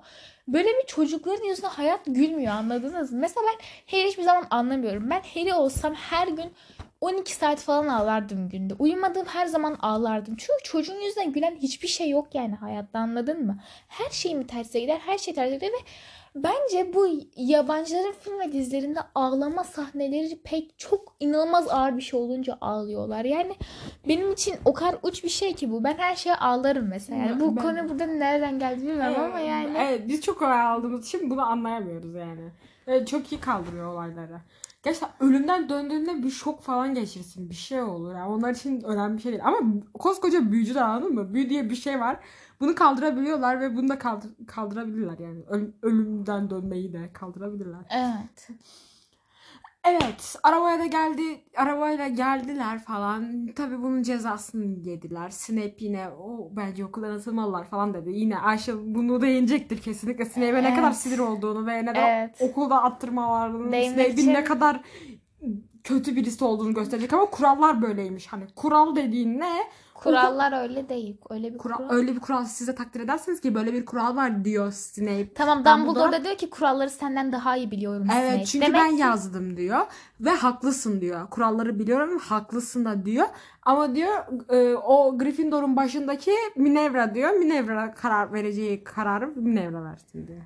Böyle 0.47 0.67
bir 0.67 0.85
çocukların 0.87 1.45
yüzüne 1.45 1.67
hayat 1.67 1.99
gülmüyor 2.05 2.53
anladınız 2.53 3.11
mı? 3.11 3.19
Mesela 3.19 3.45
ben 3.47 3.65
Harry 3.97 4.07
hiçbir 4.07 4.23
zaman 4.23 4.47
anlamıyorum. 4.49 5.09
Ben 5.09 5.21
Harry 5.33 5.53
olsam 5.53 5.93
her 5.93 6.27
gün 6.27 6.51
12 7.01 7.33
saat 7.33 7.59
falan 7.59 7.87
ağlardım 7.87 8.49
günde. 8.49 8.73
Uyumadığım 8.79 9.25
her 9.25 9.45
zaman 9.45 9.77
ağlardım. 9.81 10.35
Çünkü 10.37 10.63
çocuğun 10.63 10.99
yüzünden 10.99 11.31
gülen 11.31 11.55
hiçbir 11.55 11.87
şey 11.87 12.09
yok 12.09 12.35
yani 12.35 12.55
hayatta 12.55 12.99
anladın 12.99 13.45
mı? 13.45 13.59
Her 13.87 14.09
şey 14.09 14.35
mi 14.35 14.47
terse 14.47 14.79
gider, 14.79 14.99
her 15.05 15.17
şey 15.17 15.33
terse 15.33 15.55
gider 15.55 15.67
ve 15.67 15.77
bence 16.35 16.93
bu 16.93 17.07
yabancıların 17.35 18.13
film 18.19 18.39
ve 18.39 18.51
dizilerinde 18.51 18.99
ağlama 19.15 19.63
sahneleri 19.63 20.41
pek 20.43 20.79
çok 20.79 21.15
inanılmaz 21.19 21.67
ağır 21.69 21.97
bir 21.97 22.01
şey 22.01 22.19
olunca 22.19 22.57
ağlıyorlar. 22.61 23.25
Yani 23.25 23.55
benim 24.07 24.31
için 24.31 24.55
o 24.65 24.73
kadar 24.73 24.95
uç 25.03 25.23
bir 25.23 25.29
şey 25.29 25.53
ki 25.53 25.71
bu. 25.71 25.83
Ben 25.83 25.97
her 25.97 26.15
şeye 26.15 26.35
ağlarım 26.35 26.87
mesela. 26.87 27.19
Yani 27.25 27.39
bu 27.39 27.55
Ben- 27.55 27.61
konu 27.61 27.89
burada 27.89 28.05
nereden 28.05 28.59
geldi 28.59 28.81
bilmiyorum 28.81 29.23
ama 29.23 29.39
yani. 29.39 29.77
Evet 29.79 30.01
biz 30.07 30.21
çok 30.21 30.41
olay 30.41 30.61
aldığımız 30.61 31.07
için 31.07 31.29
bunu 31.29 31.41
anlayamıyoruz 31.41 32.15
yani. 32.15 32.49
Evet, 32.87 33.07
çok 33.07 33.31
iyi 33.31 33.41
kaldırıyor 33.41 33.93
olayları. 33.93 34.39
Gerçekten 34.83 35.09
ölümden 35.19 35.69
döndüğünde 35.69 36.24
bir 36.24 36.29
şok 36.29 36.62
falan 36.62 36.93
geçirsin. 36.93 37.50
Bir 37.50 37.55
şey 37.55 37.81
olur. 37.81 38.15
Yani 38.15 38.29
onlar 38.29 38.51
için 38.51 38.81
önemli 38.81 39.17
bir 39.17 39.21
şey 39.21 39.31
değil. 39.31 39.45
Ama 39.45 39.59
koskoca 39.93 40.51
büyücüler 40.51 40.81
anladın 40.81 41.13
mı? 41.13 41.33
Büyü 41.33 41.50
diye 41.50 41.69
bir 41.69 41.75
şey 41.75 42.00
var. 42.00 42.19
Bunu 42.59 42.75
kaldırabiliyorlar 42.75 43.62
ve 43.62 43.75
bunu 43.75 43.89
da 43.89 44.00
kaldır 44.00 44.31
kaldırabilirler 44.48 45.19
yani. 45.19 45.41
Öl- 45.50 45.71
ölümden 45.81 46.50
dönmeyi 46.50 46.93
de 46.93 47.09
kaldırabilirler. 47.13 47.86
Evet. 47.89 48.50
Evet, 49.88 50.36
arabaya 50.43 50.79
da 50.79 50.86
geldi, 50.86 51.43
arabayla 51.57 52.07
geldiler 52.07 52.79
falan. 52.79 53.48
Tabii 53.55 53.81
bunun 53.81 54.03
cezasını 54.03 54.65
yediler. 54.89 55.29
Snape 55.29 55.75
yine 55.79 56.09
o 56.09 56.50
bence 56.51 56.86
okuldan 56.86 57.12
atılmalılar 57.15 57.69
falan 57.69 57.93
dedi. 57.93 58.12
Yine 58.12 58.38
Ayşe 58.38 58.74
bunu 58.95 59.21
da 59.21 59.25
yenecektir 59.27 59.81
kesinlikle. 59.81 60.25
Snape'e 60.25 60.53
ne 60.53 60.67
Evet. 60.67 60.75
kadar 60.75 60.91
sinir 60.91 61.19
olduğunu 61.19 61.67
ve 61.67 61.86
neden 61.86 62.07
Evet. 62.21 62.36
okulda 62.39 62.83
attırmalarının 62.83 63.71
Değinmek 63.71 63.95
Snape'in 64.07 64.17
için- 64.17 64.33
ne 64.33 64.43
kadar 64.43 64.81
kötü 65.83 66.15
birisi 66.15 66.43
olduğunu 66.45 66.74
gösterecek 66.74 67.13
ama 67.13 67.25
kurallar 67.25 67.81
böyleymiş. 67.81 68.27
Hani 68.27 68.43
kural 68.55 68.95
dediğin 68.95 69.39
ne? 69.39 69.57
Kurallar 70.03 70.61
öyle 70.61 70.89
değil. 70.89 71.17
Öyle 71.29 71.53
bir 71.53 71.57
Kural, 71.57 71.77
kural. 71.77 71.89
öyle 71.89 72.15
bir 72.15 72.19
kural 72.19 72.45
siz 72.45 72.67
de 72.67 72.75
takdir 72.75 72.99
edersiniz 72.99 73.41
ki 73.41 73.55
böyle 73.55 73.73
bir 73.73 73.85
kural 73.85 74.15
var 74.15 74.45
diyor 74.45 74.71
Snape. 74.71 75.33
Tamam 75.33 75.59
Dumbledore- 75.63 75.85
Dumbledore 75.87 76.11
da 76.11 76.23
diyor 76.23 76.35
ki 76.35 76.49
kuralları 76.49 76.89
senden 76.89 77.31
daha 77.31 77.57
iyi 77.57 77.71
biliyorum 77.71 78.07
Evet 78.15 78.31
Snape. 78.31 78.45
çünkü 78.45 78.65
Demek 78.65 78.81
ben 78.81 78.95
ki- 78.95 79.01
yazdım 79.01 79.57
diyor 79.57 79.79
ve 80.19 80.29
haklısın 80.29 81.01
diyor. 81.01 81.29
Kuralları 81.29 81.79
biliyorum 81.79 82.19
haklısın 82.19 82.85
da 82.85 83.05
diyor. 83.05 83.27
Ama 83.63 83.95
diyor 83.95 84.13
e, 84.49 84.75
o 84.75 85.17
Gryffindor'un 85.17 85.75
başındaki 85.75 86.31
Minerva 86.55 87.15
diyor. 87.15 87.29
Minerva 87.31 87.93
karar 87.93 88.33
vereceği 88.33 88.83
kararı 88.83 89.27
Minerva 89.27 89.83
versin 89.83 90.27
diyor. 90.27 90.41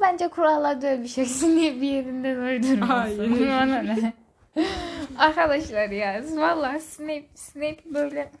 Bence 0.00 0.28
kurallarda 0.28 0.86
öyle 0.86 1.02
bir 1.02 1.08
şey 1.08 1.26
diye 1.40 1.74
bir 1.76 1.88
yerinden 1.88 2.36
uydurmasın. 2.38 2.86
Hayır. 2.86 4.12
Arkadaşlar 5.18 5.88
ya 5.90 6.22
vallahi 6.36 6.80
Snape, 6.80 7.26
Snape 7.34 7.78
böyle 7.94 8.32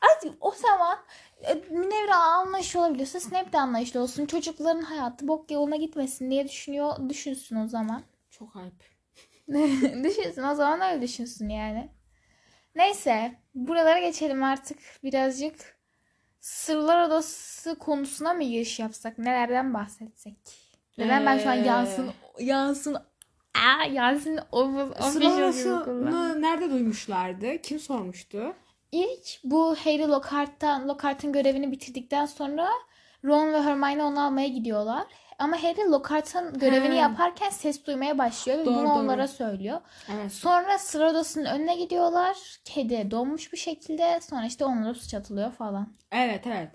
Ay, 0.00 0.32
o 0.40 0.50
zaman 0.50 0.98
e, 1.42 1.54
Minerva 1.54 2.14
anlayışlı 2.14 2.80
olabiliyorsa 2.80 3.20
Snape 3.20 3.52
de 3.52 3.58
anlayışlı 3.60 4.00
olsun. 4.00 4.26
Çocukların 4.26 4.82
hayatı 4.82 5.28
bok 5.28 5.50
yoluna 5.50 5.76
gitmesin 5.76 6.30
diye 6.30 6.48
düşünüyor. 6.48 7.08
Düşünsün 7.08 7.56
o 7.56 7.68
zaman. 7.68 8.02
Çok 8.30 8.56
ayıp. 8.56 8.84
düşünsün 10.04 10.42
o 10.42 10.54
zaman 10.54 10.80
öyle 10.80 11.02
düşünsün 11.02 11.48
yani. 11.48 11.88
Neyse 12.74 13.34
buralara 13.54 13.98
geçelim 13.98 14.44
artık 14.44 14.78
birazcık. 15.04 15.78
Sırlar 16.40 17.02
Odası 17.02 17.78
konusuna 17.78 18.34
mı 18.34 18.42
giriş 18.42 18.78
yapsak? 18.78 19.18
Nelerden 19.18 19.74
bahsetsek? 19.74 20.36
Neden 20.98 21.26
ben 21.26 21.38
şu 21.38 21.48
an 21.48 21.58
Ee, 21.58 21.66
Yansın 21.66 22.10
Yansın 22.38 22.96
Aa, 23.54 23.84
Yasin 23.84 24.40
o, 24.52 24.60
o 25.00 25.02
Sıralamasını 25.02 26.42
nerede 26.42 26.70
duymuşlardı? 26.70 27.62
Kim 27.62 27.78
sormuştu? 27.78 28.54
İlk 28.92 29.44
bu 29.44 29.76
Harry 29.76 30.08
Lockhart'tan 30.08 30.88
Lockhart'ın 30.88 31.32
görevini 31.32 31.72
bitirdikten 31.72 32.26
sonra 32.26 32.68
Ron 33.24 33.52
ve 33.52 33.62
Hermione 33.62 34.04
onu 34.04 34.24
almaya 34.24 34.48
gidiyorlar. 34.48 35.06
Ama 35.38 35.62
Harry 35.62 35.90
Lockhart'ın 35.90 36.58
görevini 36.58 36.94
He. 36.94 36.98
yaparken 36.98 37.50
ses 37.50 37.86
duymaya 37.86 38.18
başlıyor 38.18 38.58
ve 38.58 38.64
Doğru, 38.64 38.74
bunu 38.74 38.84
doğru. 38.88 38.92
onlara 38.92 39.28
söylüyor. 39.28 39.80
Evet. 40.14 40.32
Sonra 40.32 40.78
sıra 40.78 41.10
odasının 41.10 41.44
önüne 41.44 41.76
gidiyorlar. 41.76 42.36
Kedi 42.64 43.10
donmuş 43.10 43.52
bir 43.52 43.58
şekilde. 43.58 44.20
Sonra 44.20 44.46
işte 44.46 44.64
onlara 44.64 44.94
suç 44.94 45.14
atılıyor 45.14 45.52
falan. 45.52 45.92
Evet 46.12 46.46
evet. 46.46 46.68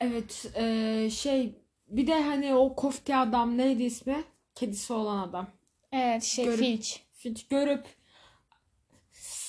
Evet 0.00 0.46
e, 0.54 1.10
şey 1.10 1.54
bir 1.88 2.06
de 2.06 2.22
hani 2.22 2.54
o 2.54 2.76
kofte 2.76 3.16
adam 3.16 3.58
neydi 3.58 3.82
ismi? 3.82 4.24
Kedisi 4.54 4.92
olan 4.92 5.28
adam. 5.28 5.46
Evet 5.92 6.22
şey 6.22 6.44
Görüp- 6.44 6.58
Filch. 6.58 6.96
Hiç 7.18 7.48
görüp 7.48 7.86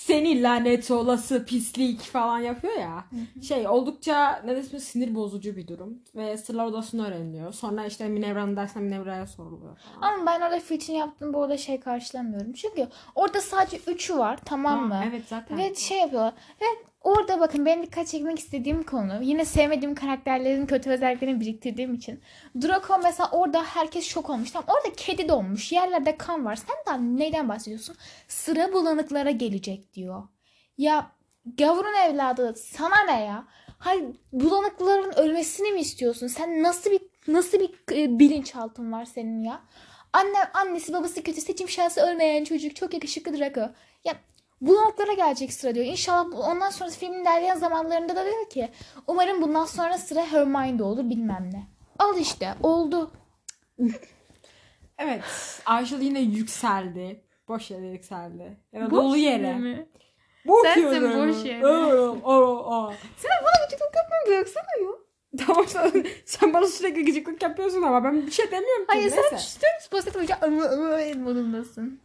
seni 0.05 0.43
lanet 0.43 0.91
olası 0.91 1.45
pislik 1.45 2.01
falan 2.01 2.39
yapıyor 2.39 2.73
ya. 2.73 3.05
Şey 3.41 3.67
oldukça 3.67 4.41
ne 4.45 4.55
desem 4.55 4.79
sinir 4.79 5.15
bozucu 5.15 5.55
bir 5.55 5.67
durum. 5.67 5.99
Ve 6.15 6.37
sırlar 6.37 6.65
odasını 6.65 7.07
öğreniyor. 7.07 7.53
Sonra 7.53 7.85
işte 7.85 8.07
Minevra'nın 8.07 8.55
dersine 8.55 8.83
Minevra'ya 8.83 9.27
soruluyor 9.27 9.77
falan. 9.77 10.13
Ama 10.13 10.25
ben 10.25 10.41
orada 10.41 10.59
Filch'in 10.59 10.93
yaptığını 10.93 11.33
bu 11.33 11.43
arada 11.43 11.57
şey 11.57 11.79
karşılamıyorum. 11.79 12.53
Çünkü 12.53 12.87
orada 13.15 13.41
sadece 13.41 13.77
üçü 13.87 14.17
var 14.17 14.39
tamam 14.45 14.87
mı? 14.87 14.93
Ha, 14.93 15.03
Evet 15.09 15.23
zaten. 15.29 15.57
Ve 15.57 15.75
şey 15.75 15.97
yapıyorlar. 15.97 16.33
Ve 16.61 16.65
orada 17.01 17.39
bakın 17.39 17.65
benim 17.65 17.83
dikkat 17.83 18.07
çekmek 18.07 18.39
istediğim 18.39 18.83
konu. 18.83 19.19
Yine 19.21 19.45
sevmediğim 19.45 19.95
karakterlerin 19.95 20.65
kötü 20.65 20.89
özelliklerini 20.89 21.39
biriktirdiğim 21.39 21.93
için. 21.93 22.21
Draco 22.61 22.99
mesela 23.03 23.29
orada 23.31 23.63
herkes 23.63 24.05
şok 24.05 24.29
olmuş. 24.29 24.51
Tamam 24.51 24.67
orada 24.69 24.95
kedi 24.95 25.29
donmuş. 25.29 25.71
Yerlerde 25.71 26.17
kan 26.17 26.45
var. 26.45 26.55
Sen 26.55 26.75
daha 26.87 26.97
neyden 26.97 27.49
bahsediyorsun? 27.49 27.95
Sıra 28.27 28.73
bulanıklara 28.73 29.31
gelecek 29.31 29.93
diyor. 29.93 30.23
Ya 30.77 31.11
gavurun 31.57 31.93
evladı 31.93 32.53
sana 32.55 33.03
ne 33.03 33.25
ya? 33.25 33.47
Hayır 33.77 34.05
bulanıkların 34.33 35.11
ölmesini 35.17 35.71
mi 35.71 35.79
istiyorsun? 35.79 36.27
Sen 36.27 36.63
nasıl 36.63 36.91
bir 36.91 37.01
nasıl 37.27 37.59
bir 37.59 37.69
e, 37.91 38.19
bilinçaltın 38.19 38.91
var 38.91 39.05
senin 39.05 39.43
ya? 39.43 39.61
Anne 40.13 40.37
annesi 40.53 40.93
babası 40.93 41.23
kötü 41.23 41.41
seçim 41.41 41.69
şansı 41.69 42.01
ölmeyen 42.01 42.43
çocuk 42.43 42.75
çok 42.75 42.93
yakışıklı 42.93 43.39
Draco. 43.39 43.69
Ya 44.03 44.13
bulanıklara 44.61 45.13
gelecek 45.13 45.53
sıra 45.53 45.75
diyor. 45.75 45.85
İnşallah 45.85 46.39
ondan 46.49 46.69
sonra 46.69 46.89
filmin 46.89 47.21
ilerleyen 47.21 47.55
zamanlarında 47.55 48.15
da 48.15 48.25
diyor 48.25 48.49
ki 48.49 48.69
umarım 49.07 49.41
bundan 49.41 49.65
sonra 49.65 49.97
sıra 49.97 50.25
Hermione'de 50.25 50.83
olur 50.83 51.09
bilmem 51.09 51.49
ne. 51.53 51.63
Al 51.99 52.17
işte 52.17 52.53
oldu. 52.63 53.11
Evet. 54.97 55.21
Ayşe 55.65 55.95
yine 55.95 56.19
yükseldi. 56.21 57.23
Boş 57.47 57.71
yere 57.71 57.87
yükseldi. 57.87 58.57
Ya 58.73 58.81
da 58.81 58.91
Boş 58.91 58.97
dolu 58.97 59.17
yere 59.17 59.53
mi? 59.55 59.89
Boş 60.45 60.61
Sensin 60.67 60.93
yere. 60.93 61.27
boş 61.29 61.45
yere. 61.45 61.65
Aa, 61.65 62.11
aa, 62.23 62.87
aa. 62.87 62.93
Bana 63.23 63.65
gıcıklık 63.65 63.95
yapma 63.95 64.15
bıraksana 64.27 64.63
ya. 64.81 64.91
Tamam 65.45 65.65
sen, 65.67 66.05
sen 66.25 66.53
bana 66.53 66.67
sürekli 66.67 67.05
gıcıklık 67.05 67.41
yapıyorsun 67.43 67.81
ama 67.81 68.03
ben 68.03 68.25
bir 68.27 68.31
şey 68.31 68.51
demiyorum 68.51 68.85
ki. 68.85 68.87
Hayır 68.93 69.09
sen 69.09 69.23
Neyse. 69.31 69.37
sürekli 69.37 69.89
pozitif 69.91 70.15
olunca 70.15 70.39
ımı 70.43 70.65
ımı 70.65 71.23
modundasın. 71.23 71.99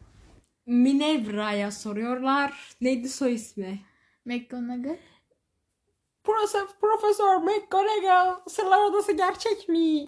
Minevra'ya 0.67 1.71
soruyorlar. 1.71 2.77
Neydi 2.81 3.09
soy 3.09 3.35
ismi? 3.35 3.81
McGonagall. 4.25 4.97
Profesör, 6.25 6.67
Profesör 6.81 7.37
McGonagall 7.37 8.41
Sırlar 8.49 8.81
Odası 8.81 9.13
gerçek 9.13 9.69
mi? 9.69 10.07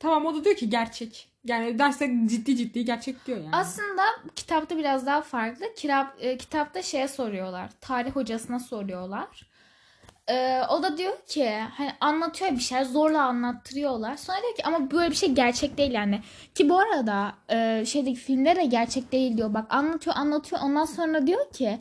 Tamam 0.00 0.26
o 0.26 0.34
da 0.34 0.44
diyor 0.44 0.56
ki 0.56 0.70
gerçek. 0.70 1.32
Yani 1.44 1.78
derste 1.78 2.14
ciddi 2.26 2.56
ciddi 2.56 2.84
gerçek 2.84 3.26
diyor 3.26 3.38
yani. 3.38 3.56
Aslında 3.56 4.02
kitapta 4.36 4.76
biraz 4.76 5.06
daha 5.06 5.22
farklı. 5.22 5.74
Kitap, 5.74 6.16
e, 6.20 6.36
kitapta 6.36 6.82
şeye 6.82 7.08
soruyorlar. 7.08 7.70
Tarih 7.80 8.10
hocasına 8.10 8.58
soruyorlar. 8.60 9.50
E, 10.30 10.62
o 10.70 10.82
da 10.82 10.96
diyor 10.98 11.16
ki 11.26 11.50
hani 11.50 11.90
anlatıyor 12.00 12.50
bir 12.50 12.58
şeyler 12.58 12.84
zorla 12.84 13.22
anlattırıyorlar. 13.22 14.16
Sonra 14.16 14.38
diyor 14.42 14.54
ki 14.56 14.62
ama 14.64 14.90
böyle 14.90 15.10
bir 15.10 15.16
şey 15.16 15.32
gerçek 15.32 15.78
değil 15.78 15.92
yani. 15.92 16.20
Ki 16.54 16.68
bu 16.68 16.78
arada 16.78 17.34
e, 17.50 17.84
şeydeki 17.86 18.18
filmde 18.20 18.56
de 18.56 18.64
gerçek 18.64 19.12
değil 19.12 19.36
diyor. 19.36 19.54
Bak 19.54 19.74
anlatıyor 19.74 20.16
anlatıyor 20.16 20.60
ondan 20.64 20.84
sonra 20.84 21.26
diyor 21.26 21.50
ki 21.52 21.80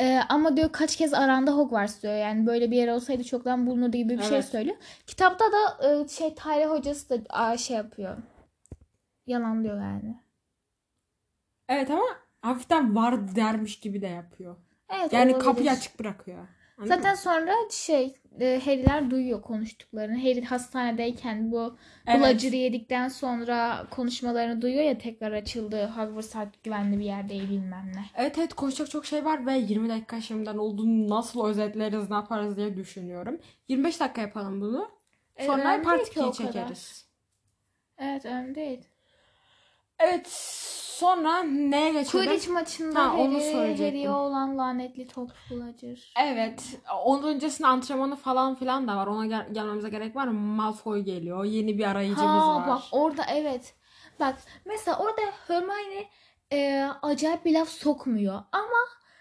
e, 0.00 0.20
ama 0.28 0.56
diyor 0.56 0.72
kaç 0.72 0.96
kez 0.96 1.14
aranda 1.14 1.52
Hogwarts 1.52 2.02
diyor. 2.02 2.14
Yani 2.16 2.46
böyle 2.46 2.70
bir 2.70 2.76
yer 2.76 2.88
olsaydı 2.88 3.24
çoktan 3.24 3.66
bulunurdu 3.66 3.96
gibi 3.96 4.18
bir 4.18 4.22
şey 4.22 4.36
Evet. 4.36 4.44
söylüyor. 4.48 4.76
Kitapta 5.06 5.44
da 5.52 5.88
e, 6.04 6.08
şey 6.08 6.34
tarih 6.34 6.66
hocası 6.66 7.10
da 7.10 7.16
aa, 7.28 7.56
şey 7.56 7.76
yapıyor. 7.76 8.16
Yalanlıyor 9.26 9.80
yani. 9.80 10.16
Evet 11.68 11.90
ama 11.90 12.04
hafiften 12.42 12.96
var 12.96 13.36
dermiş 13.36 13.80
gibi 13.80 14.02
de 14.02 14.06
yapıyor. 14.06 14.56
Evet, 14.90 15.12
Yani 15.12 15.30
olabilir. 15.30 15.44
kapıyı 15.44 15.70
açık 15.70 16.00
bırakıyor. 16.00 16.48
Anladın 16.78 16.94
Zaten 16.94 17.10
mı? 17.12 17.16
sonra 17.16 17.52
şey 17.70 18.14
e, 18.40 18.60
Harry'ler 18.64 19.10
duyuyor 19.10 19.42
konuştuklarını. 19.42 20.18
Harry 20.18 20.44
hastanedeyken 20.44 21.52
bu 21.52 21.76
Evet. 22.06 22.18
bulacırı 22.20 22.56
yedikten 22.56 23.08
sonra 23.08 23.86
konuşmalarını 23.90 24.62
duyuyor 24.62 24.82
ya 24.84 24.98
tekrar 24.98 25.32
açıldı. 25.32 25.86
Hogwarts 25.96 26.36
artık 26.36 26.64
güvenli 26.64 26.98
bir 26.98 27.04
yer 27.04 27.28
değil 27.28 27.50
bilmem 27.50 27.92
ne. 27.94 28.04
Evet 28.16 28.38
evet 28.38 28.54
konuşacak 28.54 28.90
çok 28.90 29.06
şey 29.06 29.24
var 29.24 29.46
ve 29.46 29.58
20 29.58 29.88
dakika 29.88 30.20
şimdiden 30.20 30.56
olduğunu 30.56 31.08
nasıl 31.08 31.46
özetleriz 31.46 32.10
ne 32.10 32.16
yaparız 32.16 32.56
diye 32.56 32.76
düşünüyorum. 32.76 33.38
25 33.68 34.00
dakika 34.00 34.20
yapalım 34.20 34.60
bunu. 34.60 34.90
E, 35.36 35.46
Sonra 35.46 35.62
önemli 35.62 35.82
part 35.84 35.98
değil 36.00 36.10
ki 36.12 36.20
o 36.20 36.24
2'yi 36.30 36.32
kadar. 36.48 36.52
çekeriz. 36.52 37.06
Evet 37.98 38.24
önemli 38.24 38.54
değil. 38.54 38.84
Evet 39.98 40.26
Sonra 41.00 41.42
neye 41.42 41.92
geçelim? 41.92 42.24
Quidditch 42.26 42.48
maçında 42.48 43.04
Ha, 43.04 43.16
onu. 43.16 43.34
Harry'e 43.34 44.10
olan 44.10 44.58
lanetli 44.58 45.06
top 45.08 45.30
bulacır. 45.50 46.12
Evet. 46.20 46.62
Onun 47.04 47.22
öncesinde 47.22 47.68
antrenmanı 47.68 48.16
falan 48.16 48.54
filan 48.54 48.88
da 48.88 48.96
var. 48.96 49.06
Ona 49.06 49.26
gel- 49.26 49.48
gelmemize 49.52 49.88
gerek 49.88 50.16
var 50.16 50.26
mı? 50.26 50.32
Malfoy 50.40 51.00
geliyor. 51.00 51.44
Yeni 51.44 51.78
bir 51.78 51.84
arayıcımız 51.84 52.42
Ha 52.42 52.54
var. 52.60 52.68
bak 52.68 52.82
orada 52.92 53.22
evet. 53.32 53.74
Bak 54.20 54.34
mesela 54.64 54.98
orada 54.98 55.20
Hermione 55.46 56.04
e, 56.52 56.88
acayip 57.02 57.44
bir 57.44 57.52
laf 57.54 57.68
sokmuyor. 57.68 58.34
Ama 58.52 58.78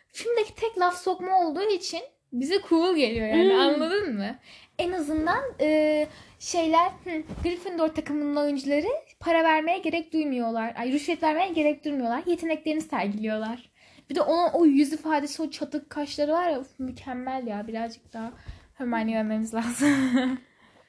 filmdeki 0.08 0.56
tek 0.56 0.80
laf 0.80 0.98
sokma 0.98 1.40
olduğu 1.40 1.70
için 1.70 2.02
bize 2.34 2.62
cool 2.70 2.96
geliyor 2.96 3.28
yani 3.28 3.54
Hmm. 3.54 3.60
anladın 3.60 4.16
mı? 4.16 4.36
En 4.80 4.92
azından 4.92 5.44
e, 5.62 6.08
şeyler 6.40 6.90
hı, 7.04 7.24
Gryffindor 7.44 7.88
takımının 7.88 8.36
oyuncuları 8.36 8.88
para 9.20 9.44
vermeye 9.44 9.78
gerek 9.80 10.14
duymuyorlar. 10.14 10.74
Ay 10.78 10.92
rüşvet 10.92 11.24
vermeye 11.24 11.50
gerek 11.50 11.86
duymuyorlar. 11.86 12.24
Yeteneklerini 12.26 12.82
sergiliyorlar. 12.82 13.72
Bir 14.10 14.16
de 14.16 14.22
onun 14.22 14.50
o 14.54 14.66
yüz 14.66 14.94
ifadesi, 14.94 15.42
o 15.42 15.50
çatık 15.50 15.90
kaşları 15.90 16.32
var 16.34 16.50
ya 16.50 16.64
mükemmel 16.80 17.48
ya. 17.48 17.68
Birazcık 17.68 18.14
daha 18.14 18.32
Hermione'yi 18.74 19.18
övmemiz 19.18 19.54
lazım. 19.54 19.90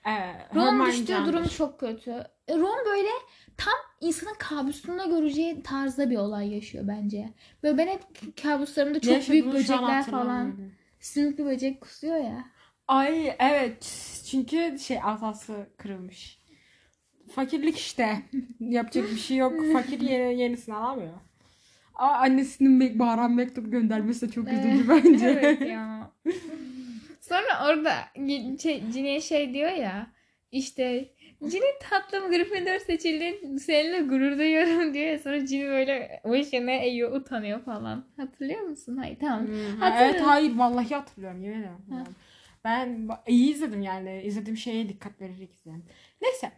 Evet. 0.09 0.37
Ron 0.55 0.87
düştüğü 0.87 1.07
candır. 1.07 1.33
durum 1.33 1.49
çok 1.49 1.81
kötü. 1.81 2.11
E, 2.49 2.57
Ron 2.57 2.77
böyle 2.87 3.09
tam 3.57 3.75
insanın 4.01 4.35
kabusunda 4.39 5.05
göreceği 5.07 5.63
tarzda 5.63 6.11
bir 6.11 6.17
olay 6.17 6.55
yaşıyor 6.55 6.85
bence. 6.89 7.29
Böyle 7.63 7.79
ben 7.79 7.87
hep 7.87 8.03
kabuslarımda 8.43 9.01
çok 9.01 9.29
büyük 9.29 9.47
yaşadığını 9.47 9.49
an 9.49 9.55
böcekler 9.55 10.07
falan. 10.07 10.57
Sümüklü 11.01 11.45
böcek 11.45 11.81
kusuyor 11.81 12.17
ya. 12.17 12.45
Ay 12.89 13.37
evet. 13.39 13.85
Çünkü 14.31 14.79
şey 14.79 14.99
asası 15.05 15.67
kırılmış. 15.79 16.39
Fakirlik 17.35 17.79
işte. 17.79 18.23
Yapacak 18.61 19.11
bir 19.11 19.17
şey 19.17 19.37
yok. 19.37 19.53
Fakir 19.73 20.01
yeni, 20.01 20.41
yenisini 20.41 20.75
alamıyor. 20.75 21.15
Ama 21.95 22.13
annesinin 22.13 22.81
me- 22.81 22.99
bağıran 22.99 23.33
mektup 23.33 23.73
göndermesi 23.73 24.29
de 24.29 24.33
çok 24.33 24.49
üzücü 24.49 24.89
bence. 24.89 25.27
evet 25.27 25.61
ya. 25.61 26.11
Sonra 27.21 27.67
orada 27.67 27.93
şey, 28.63 28.83
Ginny'e 28.93 29.21
şey 29.21 29.55
diyor 29.55 29.71
ya. 29.71 30.07
İşte 30.53 31.09
Ginny 31.41 31.79
tatlım 31.81 32.31
Gryffindor 32.31 32.79
seçildin. 32.79 33.57
Seninle 33.57 34.01
gurur 34.01 34.39
duyuyorum 34.39 34.95
diyor 34.95 35.07
ya. 35.07 35.19
Sonra 35.19 35.39
Ginny 35.39 35.67
böyle 35.67 36.21
başına 36.25 36.71
eğiyor 36.71 37.13
utanıyor 37.13 37.61
falan. 37.61 38.05
Hatırlıyor 38.17 38.61
musun? 38.61 38.97
Hayır 38.97 39.17
tamam. 39.21 39.47
Hmm, 39.47 39.83
evet 39.83 40.21
hayır 40.21 40.57
vallahi 40.57 40.95
hatırlıyorum 40.95 41.43
yemin 41.43 41.59
ederim. 41.59 41.77
Ha. 41.91 42.05
Ben 42.65 43.09
iyi 43.27 43.55
izledim 43.55 43.83
yani. 43.83 44.23
izlediğim 44.23 44.57
şeye 44.57 44.89
dikkat 44.89 45.21
vererek 45.21 45.53
izledim. 45.55 45.85
Neyse. 46.23 46.53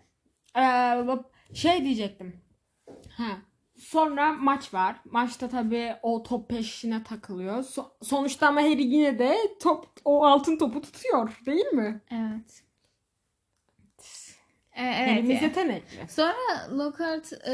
Ee, 0.58 1.54
şey 1.54 1.84
diyecektim. 1.84 2.40
Ha. 3.16 3.38
Sonra 3.78 4.32
maç 4.32 4.74
var. 4.74 4.96
Maçta 5.04 5.48
tabii 5.48 5.94
o 6.02 6.22
top 6.22 6.48
peşine 6.48 7.02
takılıyor. 7.02 7.62
So- 7.62 7.90
sonuçta 8.02 8.48
ama 8.48 8.60
Harry 8.62 8.82
yine 8.82 9.18
de 9.18 9.36
top 9.62 9.86
o 10.04 10.24
altın 10.24 10.58
topu 10.58 10.80
tutuyor, 10.80 11.40
değil 11.46 11.66
mi? 11.66 12.00
Evet. 12.10 12.62
E, 14.72 14.82
evet. 14.84 15.08
Harry'miz 15.10 15.30
yani. 15.30 15.44
yetenekli. 15.44 16.08
Sonra 16.08 16.68
Lockhart 16.78 17.32
e, 17.32 17.52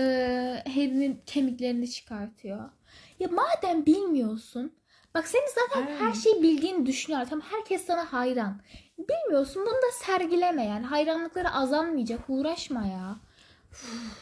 Harry'nin 0.74 1.22
kemiklerini 1.26 1.90
çıkartıyor. 1.90 2.70
Ya 3.18 3.28
madem 3.28 3.86
bilmiyorsun. 3.86 4.72
Bak 5.14 5.28
senin 5.28 5.48
zaten 5.54 5.86
Evet. 5.90 6.00
her 6.00 6.12
şeyi 6.12 6.42
bildiğini 6.42 6.86
düşünüyor. 6.86 7.26
Tamam 7.30 7.46
herkes 7.50 7.86
sana 7.86 8.12
hayran. 8.12 8.60
Bilmiyorsun 8.98 9.62
bunu 9.62 9.74
da 9.74 9.92
sergileme 9.92 10.64
yani. 10.64 10.86
Hayranlıkları 10.86 11.50
azalmayacak. 11.50 12.20
Uğraşma 12.28 12.86
ya. 12.86 13.16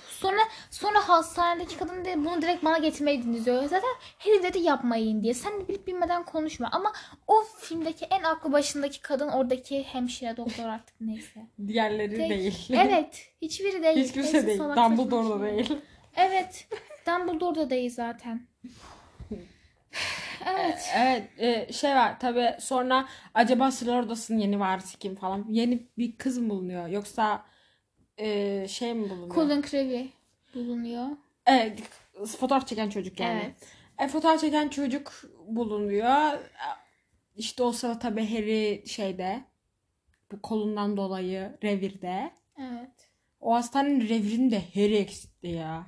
Sonra 0.09 0.41
sonra 0.71 1.09
hastanedeki 1.09 1.77
kadın 1.79 2.05
de 2.05 2.17
bunu 2.25 2.43
direkt 2.43 2.65
bana 2.65 2.79
getirmeyi 2.79 3.45
diyor. 3.45 3.63
Zaten 3.63 3.89
Harry 4.19 4.43
dedi 4.43 4.59
yapmayın 4.59 5.23
diye. 5.23 5.35
Sen 5.35 5.61
de 5.61 5.69
bilip 5.69 5.87
bilmeden 5.87 6.25
konuşma. 6.25 6.69
Ama 6.73 6.93
o 7.27 7.35
filmdeki 7.61 8.05
en 8.05 8.23
aklı 8.23 8.53
başındaki 8.53 9.01
kadın 9.03 9.29
oradaki 9.29 9.83
hemşire 9.83 10.37
doktor 10.37 10.65
artık 10.65 11.01
neyse. 11.01 11.41
Diğerleri 11.69 12.17
Tek- 12.17 12.31
değil. 12.31 12.69
Evet. 12.73 13.27
Hiçbiri 13.43 13.83
değil. 13.83 13.97
Hiç 13.97 14.13
kimse 14.13 14.33
Hepsi 14.33 14.47
değil. 14.47 14.59
Dumbledore 14.59 15.41
da 15.41 15.49
şey. 15.49 15.57
değil. 15.57 15.79
Evet. 16.17 16.69
Dumbledore 17.07 17.55
da 17.55 17.71
değil 17.71 17.91
zaten. 17.91 18.47
Evet. 20.47 20.91
Evet 20.97 21.31
e, 21.39 21.73
şey 21.73 21.95
var 21.95 22.21
tabii 22.21 22.55
sonra 22.61 23.09
acaba 23.35 23.71
Sırlar 23.71 24.03
Odası'nın 24.03 24.39
yeni 24.39 24.61
varisi 24.61 24.99
kim 24.99 25.17
falan. 25.17 25.47
Yeni 25.49 25.89
bir 25.99 26.17
kız 26.19 26.39
mı 26.39 26.51
bulunuyor 26.51 26.89
yoksa 26.89 27.45
e, 28.19 28.69
şey 28.69 28.95
mi 28.95 29.11
bulunuyor? 29.11 29.35
Colin 29.35 29.63
Creevy 29.63 30.07
bulunuyor. 30.55 31.07
Evet 31.47 31.83
fotoğraf 32.39 32.67
çeken 32.69 32.91
çocuk 32.91 33.21
yani. 33.21 33.41
Evet. 33.45 33.69
E, 33.99 34.09
fotoğraf 34.09 34.41
çeken 34.41 34.69
çocuk 34.69 35.13
bulunuyor. 35.47 36.33
E, 36.35 36.39
İşte 37.37 37.63
o 37.63 37.73
sırada 37.73 37.99
tabii 37.99 38.27
Harry 38.35 38.85
şeyde 38.87 39.45
bu 40.33 40.43
kolundan 40.43 40.97
dolayı 40.97 41.59
revirde. 41.65 42.31
Evet. 42.59 43.11
O 43.41 43.55
hastanenin 43.55 44.01
revirini 44.09 44.51
de 44.51 44.63
Harry 44.75 44.97
eksiltti 44.97 45.47
ya. 45.49 45.87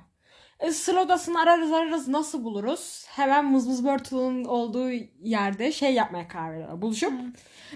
E, 0.65 0.71
sır 0.71 0.95
odasını 0.95 1.39
ararız 1.39 1.71
ararız 1.71 2.07
nasıl 2.07 2.43
buluruz? 2.43 3.05
Hemen 3.09 3.45
Mızmız 3.45 3.81
Myrtle'ın 3.83 4.43
olduğu 4.45 4.89
yerde 5.23 5.71
şey 5.71 5.93
yapmaya 5.93 6.27
karar 6.27 6.51
veriyorlar. 6.53 6.81
Buluşup 6.81 7.13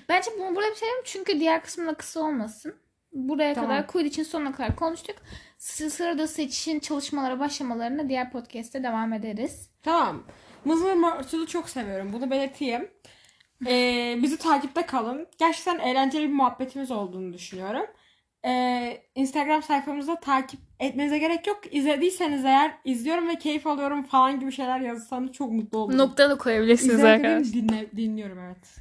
Bence 0.10 0.32
bunu 0.40 0.56
buraya 0.56 0.72
bitirelim 0.72 1.02
çünkü 1.06 1.40
diğer 1.40 1.64
kısmında 1.64 1.94
kısa 1.94 2.20
olmasın. 2.20 2.76
Buraya 3.14 3.54
Tamam. 3.54 3.70
kadar 3.70 3.88
Quidditch'in 3.88 4.24
sonuna 4.24 4.52
kadar 4.52 4.76
konuştuk. 4.76 5.16
Sı- 5.58 5.90
Sırada 5.92 6.28
seçişin 6.28 6.80
çalışmalara 6.80 7.40
başlamalarına 7.40 8.10
diğer 8.10 8.32
podcast'te 8.32 8.84
devam 8.84 9.14
ederiz. 9.14 9.70
Tamam. 9.84 10.24
Mızmır 10.66 10.94
Myrtle'ı 10.94 11.46
çok 11.46 11.70
seviyorum. 11.70 12.14
Bunu 12.14 12.32
belirteyim. 12.32 12.92
Ee, 13.68 14.20
bizi 14.24 14.38
takipte 14.38 14.86
kalın. 14.86 15.28
Gerçekten 15.38 15.80
eğlenceli 15.80 16.28
bir 16.30 16.34
muhabbetimiz 16.34 16.92
olduğunu 16.92 17.34
düşünüyorum. 17.34 17.86
Ee, 18.46 19.02
Instagram 19.16 19.64
sayfamızda 19.64 20.20
takip 20.20 20.60
etmenize 20.80 21.18
gerek 21.18 21.48
yok. 21.48 21.62
İzlediyseniz 21.72 22.46
eğer 22.46 22.72
izliyorum 22.86 23.28
ve 23.28 23.36
keyif 23.36 23.68
alıyorum 23.68 24.04
falan 24.04 24.40
gibi 24.40 24.52
şeyler 24.52 24.80
yazırsanız 24.80 25.32
çok 25.32 25.52
mutlu 25.52 25.78
olurum. 25.80 25.98
Nokta 25.98 26.30
da 26.30 26.38
koyabilirsiniz 26.38 26.96
İzledim, 26.96 27.44
dinle, 27.54 27.92
dinliyorum 27.96 28.40
evet. 28.40 28.76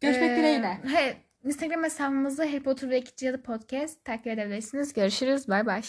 Görüşmek 0.00 0.30
Ee, 0.30 0.36
dileğiyle. 0.36 0.78
He, 0.94 1.16
Instagram 1.44 1.84
hesabımızda 1.84 2.44
Harry 2.44 2.62
Potter 2.62 2.90
ve 2.90 3.04
Podcast 3.44 4.04
takip 4.04 4.26
edebilirsiniz. 4.26 4.92
Görüşürüz. 4.92 5.48
Bay 5.48 5.66
bay. 5.66 5.82